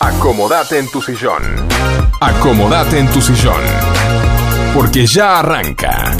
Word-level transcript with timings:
Acomodate 0.00 0.78
en 0.78 0.90
tu 0.90 1.00
sillón. 1.00 1.42
Acomodate 2.20 2.98
en 2.98 3.08
tu 3.08 3.22
sillón. 3.22 3.60
Porque 4.74 5.06
ya 5.06 5.38
arranca. 5.38 6.14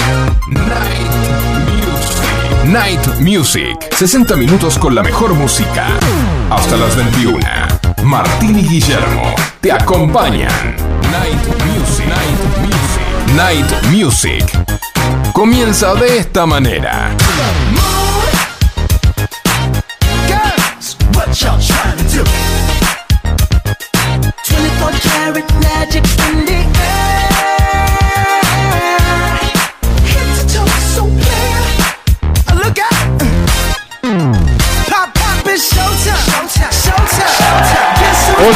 Night 0.48 1.06
Music. 1.66 2.64
Night 2.64 3.20
Music. 3.20 3.94
60 3.94 4.34
minutos 4.36 4.78
con 4.78 4.94
la 4.94 5.02
mejor 5.02 5.34
música. 5.34 5.88
Hasta 6.50 6.76
las 6.76 6.96
21. 6.96 7.38
Martín 8.04 8.58
y 8.58 8.66
Guillermo 8.66 9.34
te 9.60 9.70
acompañan. 9.72 10.76
Night 11.10 11.46
Music. 11.66 12.06
Night 12.06 12.42
Music. 12.62 13.34
Night 13.36 13.82
Music. 13.92 15.32
Comienza 15.32 15.94
de 15.94 16.18
esta 16.18 16.46
manera. 16.46 17.10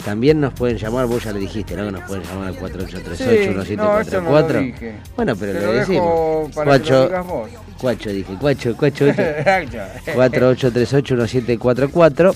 También 0.04 0.40
nos 0.40 0.52
pueden 0.54 0.78
llamar, 0.78 1.06
vos 1.06 1.22
ya 1.22 1.32
le 1.32 1.38
dijiste, 1.40 1.76
¿no? 1.76 1.84
Que 1.86 1.92
nos 1.92 2.02
pueden 2.02 2.24
llamar 2.24 2.48
al 2.48 2.56
4838 2.56 3.62
Sí, 3.64 3.76
no, 3.76 4.00
eso 4.00 4.20
no 4.20 4.30
lo 4.32 4.46
1744. 4.48 4.60
dije. 4.60 4.94
bueno, 5.16 5.36
pero 5.36 5.52
lo 5.52 5.60
dejo 5.60 5.74
decimos. 5.78 6.56
lo 6.56 6.64
Cuacho, 6.64 7.10
cuacho, 7.80 8.10
dije, 8.10 8.34
cuacho, 8.40 8.76
cuacho, 8.76 9.04
ocho. 9.04 9.12
Está 9.12 10.12
4838 10.14 11.14
1744. 11.14 12.34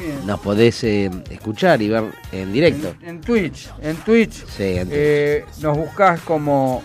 bien. 0.00 0.26
Nos 0.26 0.40
podés 0.40 0.82
eh, 0.84 1.10
escuchar 1.30 1.82
y 1.82 1.88
ver 1.90 2.04
en 2.32 2.52
directo. 2.52 2.94
En, 3.02 3.08
en 3.10 3.20
Twitch, 3.20 3.68
en 3.82 3.96
Twitch 3.96 4.46
Sí, 4.46 4.78
en 4.78 4.88
eh, 4.90 5.44
nos 5.60 5.76
buscás 5.76 6.20
como 6.22 6.82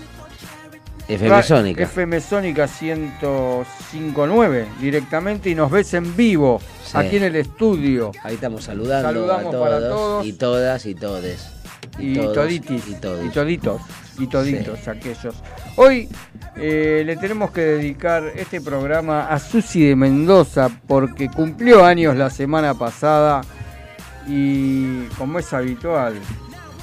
FM 1.08 1.44
Sónica. 1.44 1.84
FM 1.84 2.22
Sónica 2.22 2.68
1059 2.68 4.68
directamente 4.80 5.50
y 5.50 5.56
nos 5.56 5.72
ves 5.72 5.94
en 5.94 6.16
vivo 6.16 6.60
Sí. 6.84 6.98
aquí 6.98 7.18
en 7.18 7.24
el 7.24 7.36
estudio. 7.36 8.12
Ahí 8.24 8.36
estamos 8.36 8.64
saludando 8.64 9.08
Saludamos 9.10 9.56
a 9.56 9.60
para 9.60 9.80
todos, 9.80 9.90
todos. 9.90 10.26
y 10.26 10.34
todas 10.34 10.86
y 10.86 10.96
todes. 10.96 11.50
Y, 12.00 12.16
todos 12.16 12.34
toditis. 12.34 12.88
Y 12.88 12.94
todos. 12.96 13.26
Y 13.26 13.30
toditos. 13.30 13.82
Y 14.20 14.28
toditos 14.28 14.88
aquellos. 14.88 15.36
Hoy 15.76 16.10
eh, 16.56 17.04
le 17.06 17.18
tenemos 17.18 17.52
que 17.52 17.62
dedicar 17.62 18.24
este 18.36 18.62
programa 18.62 19.28
a 19.28 19.40
Susi 19.40 19.86
de 19.88 19.96
Mendoza 19.96 20.70
porque 20.88 21.30
cumplió 21.30 21.86
años 21.86 22.16
la 22.16 22.30
semana 22.30 22.74
pasada 22.74 23.42
y 24.28 25.06
como 25.18 25.40
es 25.40 25.52
habitual. 25.54 26.16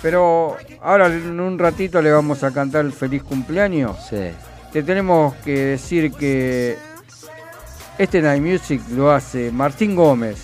Pero 0.04 0.58
ahora 0.82 1.06
en 1.06 1.40
un 1.40 1.58
ratito 1.58 2.02
le 2.02 2.12
vamos 2.12 2.44
a 2.44 2.50
cantar 2.50 2.84
el 2.84 2.92
feliz 2.92 3.22
cumpleaños. 3.22 3.96
Sí. 4.10 4.18
Te 4.70 4.82
tenemos 4.82 5.32
que 5.36 5.52
decir 5.58 6.12
que 6.12 6.76
este 7.96 8.20
Night 8.20 8.42
Music 8.42 8.82
lo 8.90 9.10
hace 9.10 9.50
Martín 9.50 9.96
Gómez, 9.96 10.36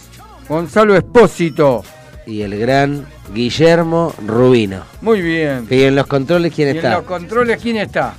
Gonzalo 0.49 0.97
Espósito. 0.97 1.85
Y 2.27 2.41
el 2.41 2.59
gran 2.59 3.05
Guillermo 3.35 4.15
Rubino. 4.27 4.81
Muy 5.03 5.21
bien. 5.21 5.67
Y 5.69 5.83
en 5.83 5.95
los 5.95 6.07
controles, 6.07 6.55
¿quién 6.55 6.69
Y 6.69 6.71
en 6.71 6.77
está? 6.79 6.93
los 6.93 7.03
controles, 7.03 7.61
¿quién 7.61 7.77
está? 7.77 8.15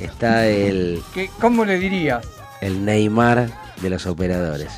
Está 0.00 0.46
el, 0.46 1.02
¿Qué, 1.12 1.28
¿Cómo 1.40 1.64
le 1.64 1.80
dirías? 1.80 2.24
el 2.60 2.84
Neymar 2.84 3.48
de 3.82 3.90
los 3.90 4.06
operadores. 4.06 4.70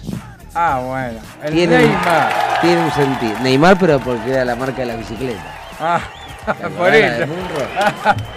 Ah, 0.54 0.80
bueno. 0.82 1.20
El 1.44 1.52
Tiene, 1.52 1.78
Neymar. 1.80 2.32
tiene 2.62 2.82
un 2.82 2.92
sentido. 2.92 3.38
Neymar, 3.42 3.78
pero 3.78 4.00
porque 4.00 4.30
era 4.30 4.46
la 4.46 4.56
marca 4.56 4.78
de 4.78 4.86
la 4.86 4.96
bicicleta. 4.96 5.54
Ah, 5.80 6.00
¿Te 6.60 6.68
por 6.70 6.94
eso. 6.94 7.24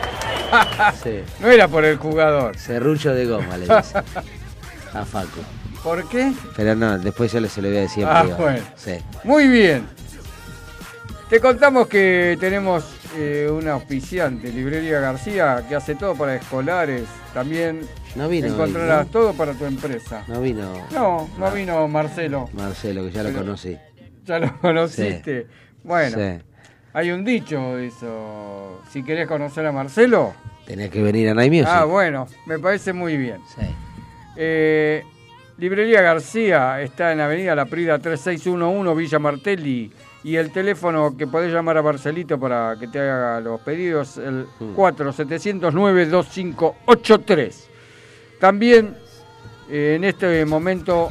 Sí. 1.01 1.23
No 1.39 1.47
era 1.49 1.67
por 1.69 1.85
el 1.85 1.97
jugador. 1.97 2.57
Serrucho 2.57 3.13
de 3.13 3.25
goma, 3.25 3.55
le 3.57 3.61
dice. 3.63 3.97
A 4.93 5.05
Facu. 5.05 5.39
¿Por 5.81 6.07
qué? 6.09 6.33
Pero 6.57 6.75
no, 6.75 6.99
después 6.99 7.31
yo 7.31 7.39
se 7.47 7.61
lo 7.61 7.69
voy 7.69 7.77
a 7.77 7.81
decir 7.81 8.05
Ah, 8.05 8.23
bueno. 8.37 8.59
Sí. 8.75 8.97
Muy 9.23 9.47
bien. 9.47 9.87
Te 11.29 11.39
contamos 11.39 11.87
que 11.87 12.37
tenemos 12.39 12.83
eh, 13.15 13.47
un 13.49 13.65
auspiciante, 13.69 14.49
Librería 14.51 14.99
García, 14.99 15.63
que 15.67 15.75
hace 15.75 15.95
todo 15.95 16.15
para 16.15 16.35
escolares. 16.35 17.03
También 17.33 17.87
No 18.15 18.27
vino 18.27 18.47
hoy, 18.47 18.53
encontrarás 18.53 19.05
¿no? 19.05 19.11
todo 19.13 19.33
para 19.33 19.53
tu 19.53 19.65
empresa. 19.65 20.25
No 20.27 20.41
vino 20.41 20.73
No, 20.91 21.29
no 21.37 21.45
Ah. 21.47 21.51
vino 21.51 21.87
Marcelo. 21.87 22.49
Marcelo, 22.51 23.05
que 23.05 23.11
ya 23.11 23.23
lo 23.23 23.31
conocí. 23.31 23.77
Ya 24.25 24.39
lo 24.39 24.57
conociste. 24.59 25.47
Bueno, 25.83 26.17
Sí. 26.17 26.43
Hay 26.93 27.11
un 27.11 27.23
dicho 27.25 27.75
de 27.77 27.87
eso. 27.87 28.81
Si 28.89 29.03
querés 29.03 29.27
conocer 29.27 29.65
a 29.65 29.71
Marcelo. 29.71 30.33
Tenés 30.65 30.89
que 30.89 31.01
venir 31.01 31.29
a 31.29 31.33
Night 31.33 31.51
Music. 31.51 31.67
Ah, 31.69 31.85
bueno, 31.85 32.27
me 32.45 32.59
parece 32.59 32.93
muy 32.93 33.17
bien. 33.17 33.41
Sí. 33.55 33.65
Eh, 34.37 35.03
Librería 35.57 36.01
García 36.01 36.81
está 36.81 37.11
en 37.11 37.19
Avenida 37.19 37.53
La 37.55 37.65
Prida 37.65 37.99
3611 37.99 38.95
Villa 38.95 39.19
Martelli 39.19 39.91
y 40.23 40.35
el 40.35 40.51
teléfono 40.51 41.15
que 41.17 41.27
podés 41.27 41.51
llamar 41.53 41.77
a 41.77 41.83
Marcelito 41.83 42.39
para 42.39 42.75
que 42.79 42.87
te 42.87 42.99
haga 42.99 43.39
los 43.41 43.59
pedidos 43.61 44.17
el 44.17 44.47
Mm. 44.59 44.75
4709-2583. 44.75 47.67
También 48.39 48.95
eh, 49.69 49.93
en 49.97 50.03
este 50.03 50.45
momento 50.45 51.09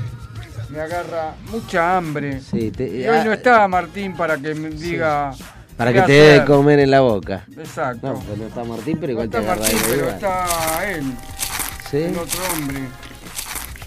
me 0.70 0.80
agarra 0.80 1.34
mucha 1.50 1.96
hambre. 1.96 2.40
Sí, 2.40 2.70
te- 2.70 2.88
Y 2.88 3.06
hoy 3.08 3.24
no 3.24 3.30
ah, 3.30 3.34
está 3.34 3.66
Martín 3.68 4.14
para 4.16 4.36
que 4.38 4.54
me 4.54 4.70
diga... 4.70 5.32
Para 5.80 5.92
que 5.94 6.02
te 6.02 6.12
dé 6.12 6.38
de 6.40 6.44
comer 6.44 6.78
en 6.80 6.90
la 6.90 7.00
boca. 7.00 7.44
Exacto. 7.56 8.06
No, 8.08 8.14
pues 8.20 8.38
no 8.38 8.46
está 8.46 8.64
Martín, 8.64 8.98
pero 9.00 9.06
No 9.06 9.12
igual 9.12 9.26
está 9.26 9.38
te 9.40 9.44
agarra 9.46 9.60
Martín, 9.62 9.78
de 9.78 9.88
pero 9.88 10.08
está 10.10 10.90
él, 10.92 11.12
¿Sí? 11.90 11.96
el 11.96 12.18
otro 12.18 12.40
hombre. 12.52 12.78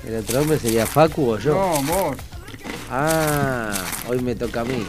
¿El 0.07 0.15
otro 0.17 0.41
hombre 0.41 0.59
sería 0.59 0.85
Facu 0.87 1.29
o 1.31 1.37
yo? 1.37 1.53
No, 1.53 1.83
vos. 1.83 2.17
Ah, 2.91 3.71
hoy 4.07 4.19
me 4.21 4.35
toca 4.35 4.61
a 4.61 4.65
mí. 4.65 4.85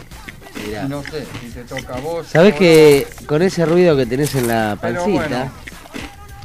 Mirá. 0.65 0.83
No 0.87 1.03
sé 1.03 1.25
si 1.41 1.49
te 1.49 1.61
toca 1.63 1.95
a 1.95 1.99
vos. 1.99 2.27
¿Sabés 2.27 2.55
o 2.55 2.57
que 2.57 3.07
con 3.27 3.41
ese 3.43 3.65
ruido 3.65 3.95
que 3.95 4.05
tenés 4.05 4.33
en 4.35 4.47
la 4.47 4.77
pancita, 4.81 5.05
bueno. 5.11 5.51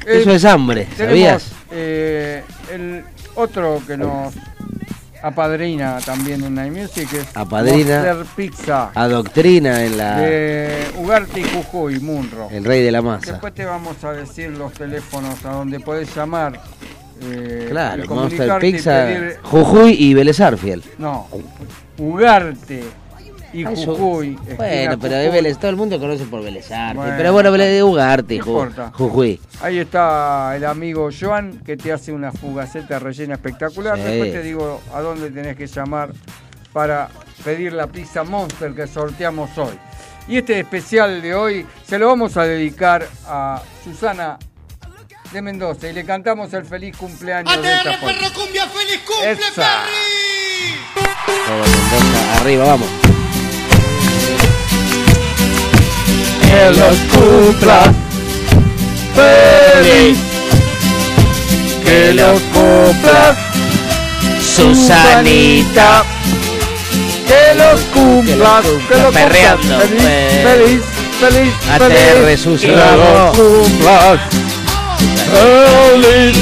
no. 0.04 0.10
eso 0.12 0.30
Eh, 0.30 0.34
es 0.34 0.44
hambre, 0.44 0.84
Tenemos 0.96 1.08
¿sabías? 1.08 1.44
eh, 1.70 2.44
el 2.72 3.04
otro 3.34 3.80
que 3.86 3.96
nos 3.96 4.34
apadrina 5.22 5.98
también 6.04 6.42
en 6.44 6.54
Night 6.54 6.72
Music 6.72 7.08
es 7.12 7.36
Apadrina. 7.36 8.16
Pizza 8.36 8.90
Adoctrina 8.94 9.84
en 9.84 9.96
la... 9.98 10.16
de 10.20 10.84
Ugarte 10.96 11.40
y 11.40 11.44
Jujuy, 11.44 12.00
Munro. 12.00 12.48
El 12.50 12.64
rey 12.64 12.82
de 12.82 12.90
la 12.92 13.02
masa. 13.02 13.32
Después 13.32 13.54
te 13.54 13.64
vamos 13.64 14.02
a 14.04 14.12
decir 14.12 14.50
los 14.50 14.72
teléfonos 14.72 15.44
a 15.44 15.50
donde 15.52 15.80
podés 15.80 16.14
llamar. 16.14 16.60
eh, 17.22 17.66
Claro, 17.70 18.04
Monster 18.08 18.50
y 18.62 18.72
Pizza, 18.72 19.06
pedir- 19.06 19.36
Jujuy 19.42 19.92
y 19.98 20.14
Vélez 20.14 20.40
Arfiel. 20.40 20.82
No, 20.98 21.26
Ugarte 21.98 22.82
y 23.52 23.64
Jujuy. 23.64 24.36
Bueno, 24.56 24.98
pero 24.98 25.14
Jujuy. 25.14 25.22
de 25.24 25.30
Vélez, 25.30 25.58
todo 25.58 25.70
el 25.70 25.76
mundo 25.76 25.98
conoce 25.98 26.24
por 26.24 26.42
Vélez 26.42 26.70
Arte. 26.70 26.96
Bueno, 26.98 27.14
pero 27.16 27.32
bueno, 27.32 27.52
Vélez 27.52 27.72
de 27.72 27.82
Ugarte, 27.82 28.38
no 28.38 28.44
Ju- 28.44 28.48
importa. 28.48 28.92
Jujuy. 28.94 29.40
Ahí 29.62 29.78
está 29.78 30.54
el 30.56 30.64
amigo 30.64 31.08
Joan 31.18 31.58
que 31.64 31.76
te 31.76 31.92
hace 31.92 32.12
una 32.12 32.30
fugaceta 32.32 32.98
rellena 32.98 33.34
espectacular. 33.34 33.96
Sí. 33.96 34.02
Después 34.04 34.32
te 34.32 34.42
digo 34.42 34.80
a 34.94 35.00
dónde 35.00 35.30
tenés 35.30 35.56
que 35.56 35.66
llamar 35.66 36.10
para 36.72 37.08
pedir 37.44 37.72
la 37.72 37.86
pizza 37.86 38.22
Monster 38.24 38.72
que 38.74 38.86
sorteamos 38.86 39.56
hoy. 39.58 39.74
Y 40.28 40.36
este 40.38 40.60
especial 40.60 41.20
de 41.22 41.34
hoy 41.34 41.66
se 41.84 41.98
lo 41.98 42.06
vamos 42.06 42.36
a 42.36 42.44
dedicar 42.44 43.04
a 43.26 43.60
Susana 43.82 44.38
de 45.32 45.42
Mendoza 45.42 45.88
y 45.88 45.92
le 45.92 46.04
cantamos 46.04 46.52
el 46.52 46.64
feliz 46.64 46.96
cumpleaños 46.96 47.60
de 47.62 47.72
esta. 47.72 47.90
Perro 48.00 48.32
Cumbia, 48.34 48.66
feliz 48.66 49.00
cumple, 49.06 49.30
Esa. 49.32 49.62
Perry. 49.62 51.04
Todo 51.46 51.58
Mendoza, 51.58 52.40
arriba, 52.40 52.64
vamos. 52.64 53.09
Que 56.50 56.70
los 56.70 56.96
cumplas 57.12 57.88
feliz. 59.14 60.18
Que 61.84 62.12
los 62.14 62.40
cumplas 62.52 63.36
Susanita. 64.56 66.04
Que 67.26 67.54
los 67.54 67.80
cumplas, 67.92 68.62
Que 68.62 68.68
los 68.68 68.74
cumpla, 68.74 68.88
que 68.88 69.02
los 69.02 69.14
perreando, 69.14 69.78
feliz, 69.80 70.02
eh. 70.02 70.42
feliz, 70.44 70.82
feliz, 71.20 71.52
ATR, 71.70 72.24
feliz, 72.24 72.40
Susi, 72.40 72.66
que 72.66 72.72
los 72.74 73.36
cumplas, 73.36 74.20
feliz, 75.30 76.36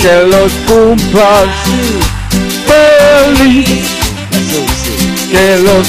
que 0.00 0.16
los 0.22 0.52
cumplas, 0.68 1.48
feliz, 2.68 3.84
que 5.32 5.58
los 5.58 5.88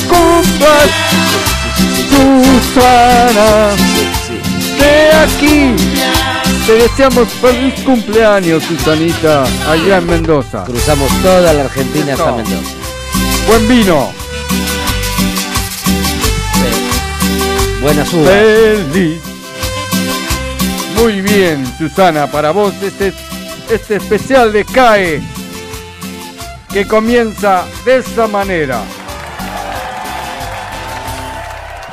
cumplas, 2.09 2.65
Susana, 2.73 3.75
de 4.77 5.11
aquí, 5.11 5.75
te 6.65 6.73
deseamos 6.73 7.29
feliz 7.29 7.73
cumpleaños, 7.83 8.63
Susanita, 8.63 9.43
allá 9.69 9.97
en 9.97 10.05
Mendoza. 10.05 10.63
Cruzamos 10.65 11.09
toda 11.21 11.53
la 11.53 11.61
Argentina 11.61 12.13
hasta. 12.13 12.31
Mendoza. 12.31 12.75
Buen 13.47 13.67
vino. 13.67 14.11
Buenas 17.81 18.13
uvas. 18.13 18.29
Feliz. 18.29 19.21
Muy 20.97 21.21
bien, 21.21 21.65
Susana, 21.77 22.27
para 22.27 22.51
vos 22.51 22.73
este, 22.81 23.13
este 23.71 23.95
especial 23.97 24.51
de 24.51 24.65
CAE 24.65 25.21
que 26.71 26.85
comienza 26.85 27.65
de 27.85 27.97
esta 27.97 28.27
manera. 28.27 28.81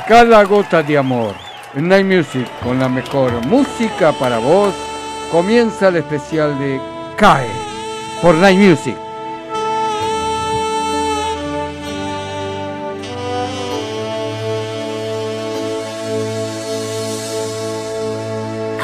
Cada 0.07 0.43
gota 0.43 0.83
de 0.83 0.99
amor. 0.99 1.33
En 1.73 1.87
Night 1.87 2.05
Music, 2.05 2.47
con 2.63 2.79
la 2.79 2.87
mejor 2.87 3.43
música 3.47 4.11
para 4.11 4.37
vos, 4.37 4.71
comienza 5.31 5.87
el 5.87 5.95
especial 5.95 6.59
de 6.59 6.79
CAE 7.17 7.47
por 8.21 8.35
Night 8.35 8.59
Music. 8.59 8.95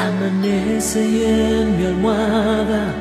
Amanece 0.00 1.04
y 1.06 1.24
en 1.24 1.78
mi 1.78 1.86
almohada 1.86 2.92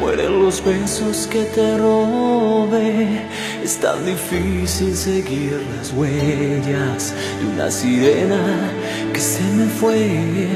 mueren 0.00 0.42
los 0.42 0.64
besos 0.64 1.26
que 1.30 1.44
te 1.44 1.76
robé. 1.76 3.20
Es 3.66 3.80
tan 3.80 4.06
difícil 4.06 4.96
seguir 4.96 5.60
las 5.76 5.92
huellas 5.92 7.12
de 7.40 7.46
una 7.52 7.68
sirena 7.68 8.70
que 9.12 9.18
se 9.18 9.42
me 9.42 9.66
fue. 9.66 10.46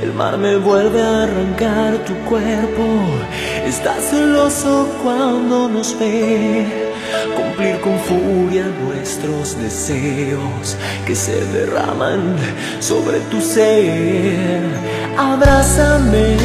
El 0.00 0.12
mar 0.12 0.38
me 0.38 0.58
vuelve 0.58 1.02
a 1.02 1.24
arrancar 1.24 1.98
tu 2.04 2.14
cuerpo. 2.30 2.84
Estás 3.66 4.10
celoso 4.10 4.88
cuando 5.02 5.68
nos 5.68 5.98
ve. 5.98 6.64
Cumplir 7.34 7.80
con 7.80 7.98
furia 7.98 8.66
nuestros 8.86 9.60
deseos 9.60 10.76
que 11.04 11.16
se 11.16 11.44
derraman 11.46 12.36
sobre 12.78 13.18
tu 13.22 13.40
ser. 13.40 14.62
Abrázame, 15.18 16.36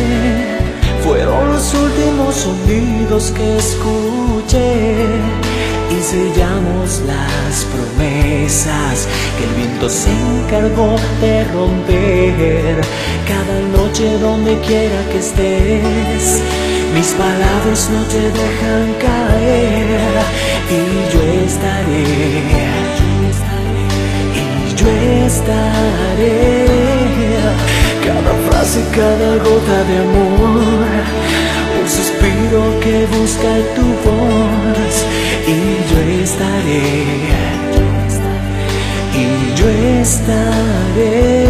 fueron 1.04 1.54
los 1.54 1.72
últimos 1.75 2.34
sonidos 2.34 3.31
que 3.38 3.58
escuché. 3.58 5.56
Y 5.89 6.01
sellamos 6.01 7.01
las 7.07 7.66
promesas 7.74 9.07
que 9.38 9.44
el 9.45 9.54
viento 9.56 9.89
se 9.89 10.12
encargó 10.12 10.95
de 11.22 11.45
romper. 11.45 12.81
Cada 13.25 13.62
noche 13.78 14.18
donde 14.19 14.60
quiera 14.60 15.01
que 15.12 15.19
estés, 15.19 16.42
mis 16.94 17.12
palabras 17.13 17.89
no 17.89 18.04
te 18.04 18.19
dejan 18.19 18.94
caer. 19.00 20.12
Y 20.69 21.13
yo 21.13 21.22
estaré, 21.45 22.04
y 24.36 24.75
yo 24.75 24.88
estaré. 25.25 26.68
Cada 28.06 28.34
frase, 28.50 28.80
cada 28.92 29.38
gota 29.38 29.84
de 29.84 29.98
amor, 30.00 30.88
un 31.81 31.88
suspiro 31.88 32.80
que 32.81 33.06
busca 33.18 33.51
tu 33.75 33.86
voz. 34.04 35.26
Y 35.48 35.50
yo 35.90 35.98
estaré, 36.24 36.84
y 39.14 39.56
yo 39.56 39.70
estaré. 40.02 41.48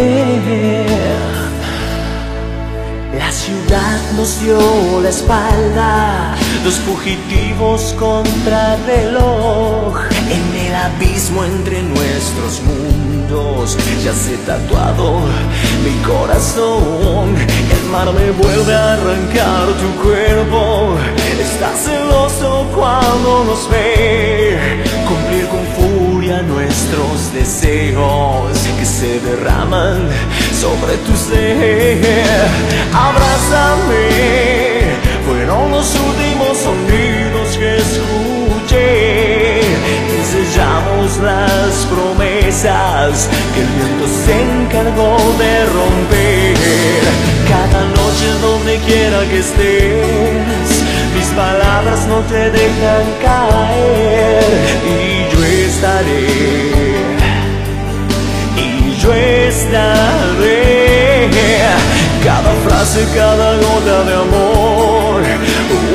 La 3.18 3.32
ciudad 3.32 3.98
nos 4.16 4.40
dio 4.40 5.00
la 5.02 5.08
espalda, 5.08 6.36
los 6.62 6.74
fugitivos 6.74 7.92
contra 7.98 8.76
el 8.76 8.84
reloj. 8.86 9.98
En 10.30 10.54
el 10.66 10.74
abismo 10.76 11.42
entre 11.44 11.82
nuestros 11.82 12.62
mundos 12.62 13.76
ya 14.04 14.12
se 14.14 14.36
tatuado 14.46 15.22
mi 15.82 15.90
corazón. 16.06 17.34
El 17.88 17.92
mar 17.92 18.12
me 18.12 18.30
vuelve 18.32 18.74
a 18.74 18.92
arrancar 18.92 19.66
tu 19.80 20.02
cuerpo. 20.02 20.94
Está 21.40 21.72
celoso 21.74 22.66
cuando 22.74 23.44
nos 23.44 23.66
ve. 23.70 24.58
Cumplir 25.08 25.46
con 25.48 25.66
furia 25.74 26.42
nuestros 26.42 27.32
deseos 27.32 28.58
que 28.78 28.84
se 28.84 29.20
derraman 29.20 30.06
sobre 30.60 30.98
tu 30.98 31.16
ser. 31.16 32.50
Abrázame, 32.92 34.04
fueron 35.26 35.70
los 35.70 35.94
últimos 35.94 36.58
sonidos 36.58 37.56
que 37.56 37.76
escuché. 37.78 39.67
Las 41.16 41.86
promesas 41.86 43.28
que 43.52 43.60
el 43.62 43.66
viento 43.66 44.06
se 44.06 44.40
encargó 44.40 45.16
de 45.38 45.64
romper. 45.64 46.54
Cada 47.48 47.80
noche 47.86 48.28
donde 48.40 48.78
quiera 48.86 49.24
que 49.28 49.38
estés, 49.38 50.84
mis 51.16 51.26
palabras 51.34 52.06
no 52.06 52.20
te 52.20 52.50
dejan 52.50 53.06
caer. 53.20 54.44
Y 54.86 55.34
yo 55.34 55.44
estaré 55.44 56.26
y 58.56 58.96
yo 59.00 59.12
estaré. 59.12 60.78
Cada 62.22 62.52
frase, 62.66 63.08
cada 63.14 63.56
gota 63.56 64.04
de 64.04 64.14
amor, 64.14 65.22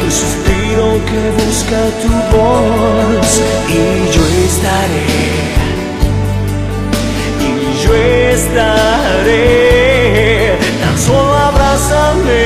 un 0.04 0.12
suspiro 0.12 0.53
que 1.00 1.22
busca 1.44 1.80
tu 2.02 2.14
voz. 2.36 3.30
Y 3.68 3.72
yo 4.14 4.24
estaré, 4.46 5.08
y 7.40 7.52
yo 7.84 7.92
estaré. 8.36 9.42
Tan 10.82 10.98
solo 10.98 11.34
abrázame, 11.34 12.44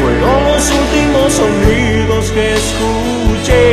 fueron 0.00 0.38
los 0.44 0.64
últimos 0.70 1.28
sonidos 1.32 2.24
que 2.30 2.44
escuché. 2.54 3.64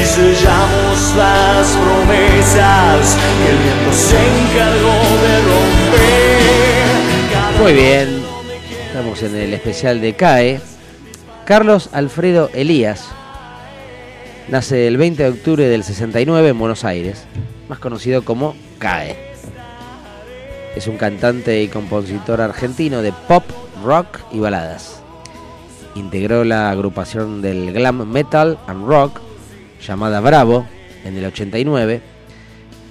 Y 0.00 0.04
sellamos 0.04 0.96
las 1.16 1.66
promesas 1.68 3.00
que 3.38 3.46
el 3.50 3.58
viento 3.64 3.90
se 3.92 4.18
encargó 4.36 4.98
de 5.24 5.34
romper. 5.48 6.94
Muy 7.62 7.72
bien. 7.72 8.08
Estamos 8.88 9.22
en 9.22 9.34
el 9.36 9.54
especial 9.54 10.00
de 10.00 10.12
CAE. 10.14 10.73
Carlos 11.44 11.90
Alfredo 11.92 12.48
Elías 12.54 13.06
nace 14.48 14.86
el 14.86 14.96
20 14.96 15.24
de 15.24 15.28
octubre 15.28 15.68
del 15.68 15.84
69 15.84 16.48
en 16.48 16.58
Buenos 16.58 16.86
Aires, 16.86 17.26
más 17.68 17.78
conocido 17.78 18.24
como 18.24 18.56
CAE. 18.78 19.14
Es 20.74 20.86
un 20.86 20.96
cantante 20.96 21.62
y 21.62 21.68
compositor 21.68 22.40
argentino 22.40 23.02
de 23.02 23.12
pop, 23.28 23.44
rock 23.84 24.20
y 24.32 24.38
baladas. 24.38 25.02
Integró 25.94 26.44
la 26.44 26.70
agrupación 26.70 27.42
del 27.42 27.74
glam 27.74 28.10
metal 28.10 28.58
and 28.66 28.88
rock 28.88 29.20
llamada 29.86 30.20
Bravo 30.20 30.66
en 31.04 31.18
el 31.18 31.26
89 31.26 32.00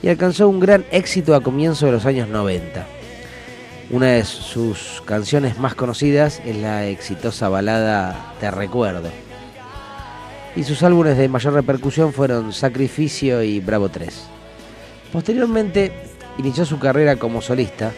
y 0.04 0.10
alcanzó 0.10 0.48
un 0.48 0.60
gran 0.60 0.86
éxito 0.92 1.34
a 1.34 1.42
comienzos 1.42 1.88
de 1.88 1.92
los 1.94 2.06
años 2.06 2.28
90. 2.28 2.86
Una 3.94 4.08
de 4.08 4.26
sus 4.26 5.04
canciones 5.06 5.60
más 5.60 5.76
conocidas 5.76 6.42
es 6.48 6.58
la 6.58 6.88
exitosa 6.88 7.48
balada 7.48 8.34
Te 8.40 8.50
Recuerdo. 8.50 9.12
Y 10.56 10.64
sus 10.64 10.82
álbumes 10.82 11.16
de 11.16 11.30
mayor 11.30 11.54
repercusión 11.54 12.12
fueron 12.12 12.54
Sacrificio 12.54 13.44
y 13.44 13.60
Bravo 13.60 13.90
3. 13.90 14.12
Posteriormente 15.12 15.92
inició 16.40 16.66
su 16.66 16.80
carrera 16.80 17.18
como 17.18 17.44
solista, 17.44 17.92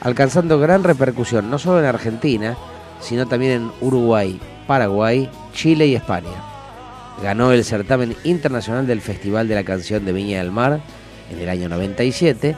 alcanzando 0.00 0.58
gran 0.58 0.82
repercusión 0.82 1.48
no 1.48 1.60
solo 1.60 1.78
en 1.78 1.86
Argentina, 1.86 2.56
sino 3.00 3.28
también 3.28 3.52
en 3.52 3.72
Uruguay, 3.80 4.40
Paraguay, 4.66 5.30
Chile 5.52 5.86
y 5.86 5.94
España. 5.94 6.42
Ganó 7.22 7.52
el 7.52 7.64
certamen 7.64 8.16
internacional 8.24 8.88
del 8.88 9.00
Festival 9.00 9.46
de 9.46 9.54
la 9.54 9.62
Canción 9.62 10.04
de 10.04 10.12
Viña 10.12 10.38
del 10.38 10.50
Mar 10.50 10.80
en 11.30 11.38
el 11.38 11.48
año 11.48 11.68
97 11.68 12.56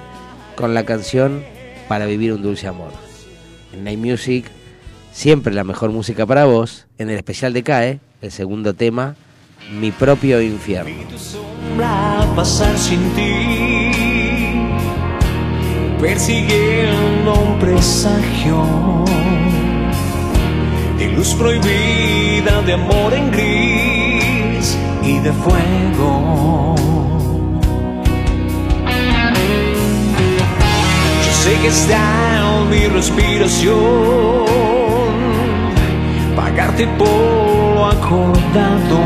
con 0.57 0.73
la 0.73 0.87
canción 0.87 1.58
Para 1.89 2.07
Vivir 2.07 2.35
un 2.35 2.43
Dulce 2.43 2.69
Amor. 2.69 2.93
En 3.73 3.85
Night 3.85 3.99
Music, 3.99 4.45
siempre 5.13 5.55
la 5.55 5.65
mejor 5.65 5.91
música 5.91 6.27
para 6.27 6.45
vos, 6.45 6.87
en 6.99 7.09
el 7.11 7.17
especial 7.17 7.53
de 7.53 7.63
CAE, 7.63 8.01
el 8.21 8.31
segundo 8.31 8.75
tema, 8.75 9.17
Mi 9.81 9.91
propio 9.91 10.41
infierno. 10.41 10.93
tu 11.11 11.19
sombra 11.19 12.27
pasar 12.37 12.77
sin 12.79 13.01
ti, 13.15 13.91
persiguiendo 16.01 17.35
un 17.35 17.59
presagio 17.59 18.65
de 20.99 21.13
luz 21.13 21.35
prohibida, 21.35 22.63
de 22.63 22.73
amor 22.73 23.13
en 23.13 23.31
gris 23.31 24.79
y 25.03 25.19
de 25.19 25.33
fuego. 25.33 26.78
Sé 31.49 31.61
que 31.63 31.69
está 31.69 32.05
en 32.43 32.71
mi 32.71 32.87
respiración, 32.89 34.45
pagarte 36.37 36.87
por 36.99 37.09
lo 37.75 37.87
acordado. 37.87 38.99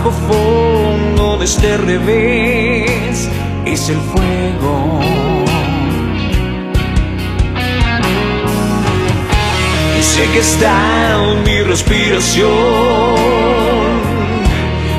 el 0.07 0.11
bajo 0.11 0.11
fondo 0.11 1.37
de 1.37 1.45
este 1.45 1.77
revés 1.77 3.29
es 3.65 3.89
el 3.89 3.97
fuego. 3.97 4.99
Y 9.99 10.03
sé 10.03 10.27
que 10.31 10.39
está 10.39 11.33
en 11.33 11.43
mi 11.43 11.61
respiración 11.61 12.47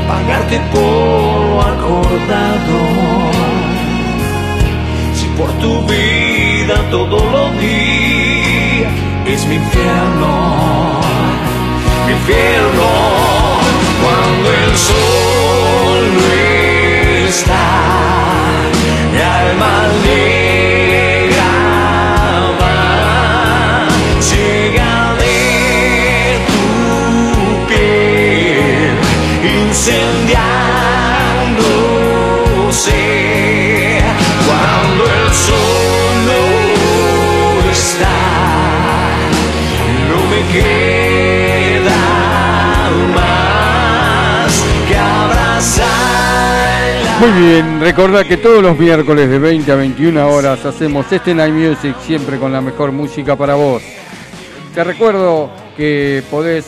pagarte 0.06 0.60
por 0.72 0.80
lo 0.80 1.62
acordado. 1.62 2.78
Si 5.14 5.26
por 5.38 5.50
tu 5.60 5.82
vida 5.86 6.82
todo 6.90 7.18
lo 7.30 7.50
di, 7.60 8.84
es 9.26 9.46
mi 9.46 9.56
infierno, 9.56 11.00
mi 12.06 12.12
infierno. 12.12 13.27
Cuando 14.38 14.52
el 14.52 15.27
Muy 47.20 47.32
bien, 47.32 47.80
recordá 47.80 48.22
que 48.22 48.37
todos 48.37 48.62
los 48.62 48.78
miércoles 48.78 49.28
de 49.28 49.40
20 49.40 49.72
a 49.72 49.75
21 49.75 50.28
horas 50.30 50.64
hacemos 50.64 51.10
este 51.10 51.34
Night 51.34 51.52
Music 51.52 51.96
siempre 52.00 52.38
con 52.38 52.52
la 52.52 52.60
mejor 52.60 52.92
música 52.92 53.34
para 53.34 53.56
vos. 53.56 53.82
Te 54.72 54.84
recuerdo 54.84 55.50
que 55.76 56.22
podés 56.30 56.66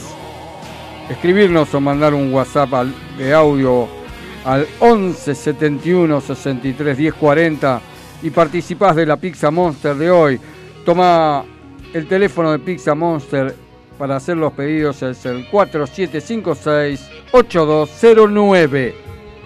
escribirnos 1.08 1.72
o 1.72 1.80
mandar 1.80 2.14
un 2.14 2.32
WhatsApp 2.34 2.68
de 3.16 3.32
audio 3.32 3.86
al 4.44 4.66
11 4.80 5.36
71 5.36 6.20
63 6.20 6.96
10 6.96 7.14
40 7.14 7.80
y 8.24 8.30
participás 8.30 8.96
de 8.96 9.06
la 9.06 9.16
Pizza 9.18 9.52
Monster 9.52 9.94
de 9.94 10.10
hoy. 10.10 10.40
Toma 10.84 11.44
el 11.94 12.08
teléfono 12.08 12.50
de 12.50 12.58
Pizza 12.58 12.96
Monster 12.96 13.54
para 13.96 14.16
hacer 14.16 14.36
los 14.36 14.52
pedidos, 14.52 15.00
es 15.02 15.24
el 15.26 15.48
4756 15.48 17.08
8209. 17.30 18.94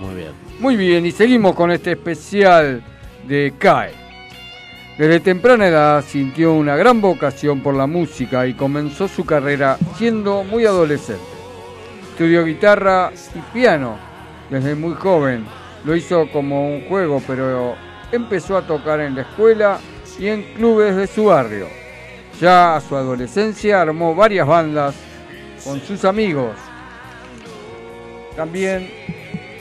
Muy 0.01 0.15
bien. 0.15 0.44
Muy 0.61 0.77
bien, 0.77 1.05
y 1.05 1.11
seguimos 1.11 1.55
con 1.55 1.73
este 1.73 1.93
especial 1.93 2.83
de 3.27 3.53
CAE. 3.59 3.91
Desde 4.97 5.19
temprana 5.19 5.67
edad 5.67 6.05
sintió 6.07 6.53
una 6.53 6.77
gran 6.77 7.01
vocación 7.01 7.61
por 7.61 7.75
la 7.75 7.89
música 7.89 8.47
y 8.47 8.55
comenzó 8.55 9.09
su 9.09 9.27
carrera 9.27 9.77
siendo 9.97 10.45
muy 10.45 10.65
adolescente. 10.65 11.25
Estudió 12.11 12.45
guitarra 12.45 13.11
y 13.35 13.41
piano 13.53 13.99
desde 14.49 14.77
muy 14.77 14.95
joven. 14.95 15.45
Lo 15.85 15.97
hizo 15.97 16.31
como 16.31 16.69
un 16.69 16.87
juego, 16.89 17.21
pero 17.27 17.75
empezó 18.13 18.57
a 18.57 18.65
tocar 18.65 19.01
en 19.01 19.17
la 19.17 19.23
escuela 19.23 19.81
y 20.21 20.29
en 20.29 20.55
clubes 20.55 20.95
de 20.95 21.09
su 21.09 21.25
barrio. 21.25 21.67
Ya 22.41 22.77
a 22.77 22.81
su 22.81 22.97
adolescencia 22.97 23.83
armó 23.83 24.15
varias 24.15 24.47
bandas 24.47 24.95
con 25.65 25.81
sus 25.81 26.05
amigos. 26.05 26.57
También 28.37 28.89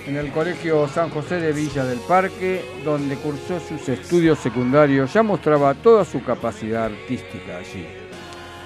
en 0.06 0.18
el 0.18 0.32
Colegio 0.32 0.88
San 0.88 1.10
José 1.10 1.40
de 1.40 1.54
Villa 1.54 1.86
del 1.86 2.00
Parque, 2.00 2.64
donde 2.84 3.16
cursó 3.16 3.60
sus 3.60 3.88
estudios 3.88 4.40
secundarios, 4.40 5.14
ya 5.14 5.24
mostraba 5.24 5.74
toda 5.74 6.04
su 6.04 6.24
capacidad 6.24 6.86
artística 6.86 7.58
allí. 7.58 7.86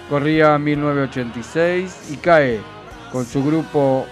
Corría 0.10 0.58
1986 0.58 2.12
y 2.12 2.18
cae 2.18 2.60
con 3.12 3.26
su 3.26 3.44
grupo 3.44 4.06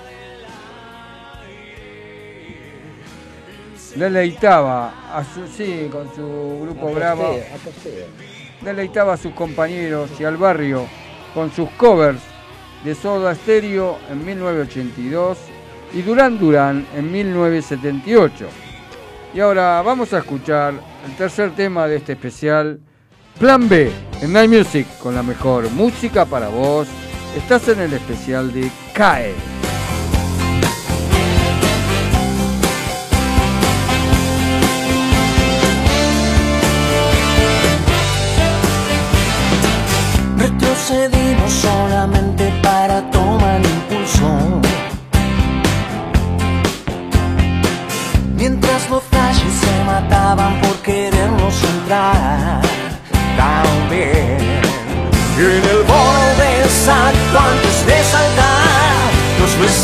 deleitaba 3.95 5.17
a 5.17 5.23
su 5.23 5.47
sí, 5.47 5.87
con 5.91 6.13
su 6.13 6.59
grupo 6.63 6.93
Bravo 6.93 7.39
deleitaba 8.61 9.13
a 9.13 9.17
sus 9.17 9.33
compañeros 9.33 10.09
y 10.19 10.25
al 10.25 10.37
barrio 10.37 10.85
con 11.33 11.51
sus 11.51 11.69
covers 11.71 12.21
de 12.83 12.93
Soda 12.93 13.33
Stereo 13.33 13.97
en 14.09 14.25
1982 14.25 15.37
y 15.93 16.01
Duran 16.01 16.37
Duran 16.37 16.85
en 16.95 17.11
1978. 17.11 18.47
Y 19.33 19.39
ahora 19.39 19.81
vamos 19.81 20.13
a 20.13 20.19
escuchar 20.19 20.73
el 21.05 21.15
tercer 21.15 21.51
tema 21.51 21.87
de 21.87 21.97
este 21.97 22.13
especial, 22.13 22.79
Plan 23.39 23.67
B, 23.67 23.91
en 24.21 24.33
Night 24.33 24.49
Music, 24.49 24.87
con 24.99 25.13
la 25.13 25.23
mejor 25.23 25.69
música 25.71 26.25
para 26.25 26.47
vos. 26.47 26.87
Estás 27.35 27.67
en 27.67 27.81
el 27.81 27.93
especial 27.93 28.53
de 28.53 28.71
CAE. 28.93 29.54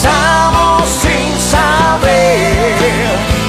Nos 0.02 0.10
besamos 0.10 0.90
sin 0.90 1.40
saber 1.40 2.76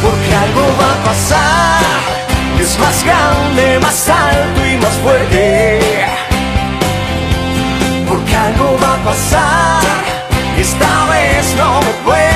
Porque 0.02 0.36
algo 0.36 0.64
va 0.80 0.90
a 0.94 0.98
pasar, 1.04 1.84
es 2.60 2.80
más 2.80 3.04
grande, 3.04 3.80
más 3.80 4.10
alto 4.10 4.66
y 4.66 4.78
más 4.78 4.94
fuerte 5.04 5.80
porque 8.08 8.36
algo 8.36 8.78
va 8.82 8.94
a 8.94 9.04
pasar. 9.04 9.82
Esta 10.58 11.06
vez 11.10 11.56
no 11.58 11.80
me 11.82 11.94
puedo 12.06 12.33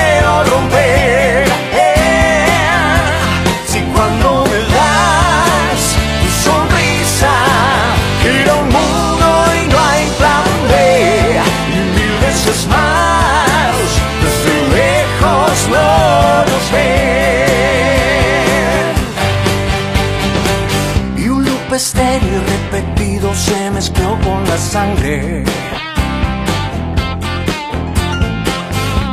Estéreo 21.78 22.42
repetido 22.56 23.32
se 23.36 23.70
mezcló 23.70 24.18
con 24.24 24.42
la 24.48 24.58
sangre 24.58 25.44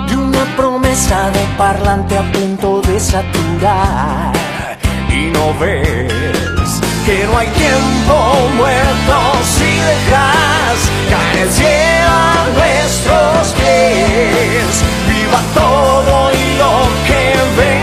de 0.09 0.17
una 0.17 0.43
promesa 0.57 1.29
de 1.29 1.45
parlante 1.59 2.17
a 2.17 2.23
punto 2.31 2.81
de 2.81 2.99
saturar. 2.99 4.33
Y 5.11 5.29
no 5.31 5.53
ves 5.59 6.81
que 7.05 7.27
no 7.27 7.37
hay 7.37 7.49
tiempo 7.49 8.49
muerto 8.57 9.15
si 9.55 9.71
dejas 9.91 10.77
caer 11.11 11.43
el 11.43 11.51
cielo 11.51 12.09
a 12.09 12.47
nuestros 12.57 13.53
pies. 13.59 14.83
Viva 15.07 15.41
todo 15.53 16.31
y 16.33 16.57
lo 16.57 16.73
que 17.05 17.21
venga 17.61 17.74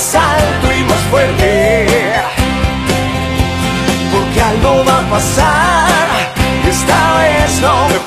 más 0.00 0.14
alto 0.14 0.72
y 0.72 0.84
más 0.84 1.00
fuerte. 1.10 1.86
Porque 4.12 4.40
algo 4.40 4.84
va 4.86 4.98
a 5.00 5.10
pasar 5.10 6.32
esta 6.66 7.18
vez 7.18 7.60
no 7.60 7.99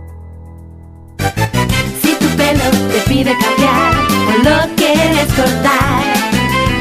Te 3.23 3.29
pide 3.29 3.37
cambiar 3.37 3.93
o 4.27 4.31
lo 4.43 4.75
quieres 4.75 5.27
cortar, 5.35 6.03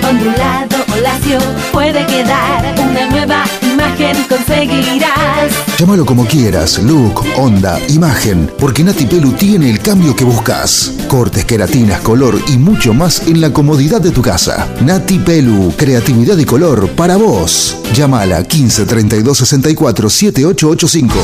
ondulado 0.09 0.77
o 0.93 0.97
lacio 1.01 1.39
puede 1.73 2.07
quedar 2.07 2.75
una 2.79 3.07
nueva 3.11 3.45
imagen 3.63 4.17
conseguirás. 4.29 5.53
Llámalo 5.79 6.07
como 6.07 6.25
quieras, 6.27 6.79
look, 6.79 7.25
onda, 7.37 7.79
imagen, 7.89 8.51
porque 8.59 8.83
Nati 8.85 9.07
Pelu 9.07 9.33
tiene 9.33 9.71
el 9.71 9.81
cambio 9.81 10.17
que 10.17 10.25
buscas. 10.25 10.93
Cortes, 11.09 11.45
queratinas, 11.45 12.01
color 12.01 12.41
y 12.49 12.57
mucho 12.57 12.95
más 12.95 13.27
en 13.27 13.41
la 13.41 13.53
comodidad 13.53 14.01
de 14.01 14.11
tu 14.11 14.23
casa. 14.23 14.69
Nati 14.81 15.19
Pelu, 15.19 15.75
creatividad 15.77 16.39
y 16.39 16.45
color 16.45 16.91
para 16.91 17.17
vos. 17.17 17.77
Llámala 17.93 18.43
15 18.45 18.87
32 18.87 19.39
64 19.39 20.09
7885. 20.09 21.15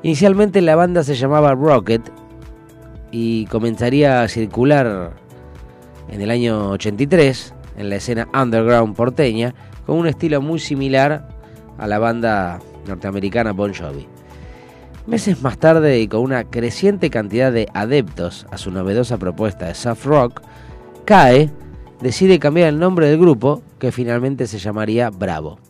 Inicialmente 0.03 0.61
la 0.61 0.77
banda 0.77 1.03
se 1.03 1.15
llamaba 1.15 1.55
Rocket 1.55 2.03
y 3.11 3.47
comenzaría 3.47 4.23
a 4.23 4.29
circular 4.29 5.13
en 6.09 6.21
el 6.21 6.31
año 6.31 6.71
83 6.71 7.55
en 7.79 7.91
la 7.91 7.97
escena 7.97 8.29
underground 8.35 8.95
porteña 8.95 9.55
con 9.87 9.97
un 9.97 10.07
estilo 10.07 10.41
muy 10.43 10.59
similar 10.59 11.29
a 11.79 11.87
la 11.87 11.99
banda 11.99 12.59
norteamericana 12.87 13.53
Bon 13.53 13.73
Jovi. 13.73 14.18
Meses 15.09 15.41
más 15.41 15.57
tarde 15.57 16.01
y 16.01 16.07
con 16.07 16.21
una 16.21 16.45
creciente 16.45 17.09
cantidad 17.09 17.51
de 17.51 17.67
adeptos 17.73 18.47
a 18.51 18.59
su 18.59 18.71
novedosa 18.71 19.17
propuesta 19.17 19.67
de 19.67 19.75
soft 19.75 20.05
rock, 20.05 20.43
CAE 21.07 21.51
decide 22.03 22.39
cambiar 22.39 22.69
el 22.69 22.79
nombre 22.79 23.09
del 23.09 23.19
grupo, 23.19 23.63
que 23.79 23.91
finalmente 23.91 24.47
se 24.47 24.59
llamaría 24.59 25.09
Bravo. 25.09 25.61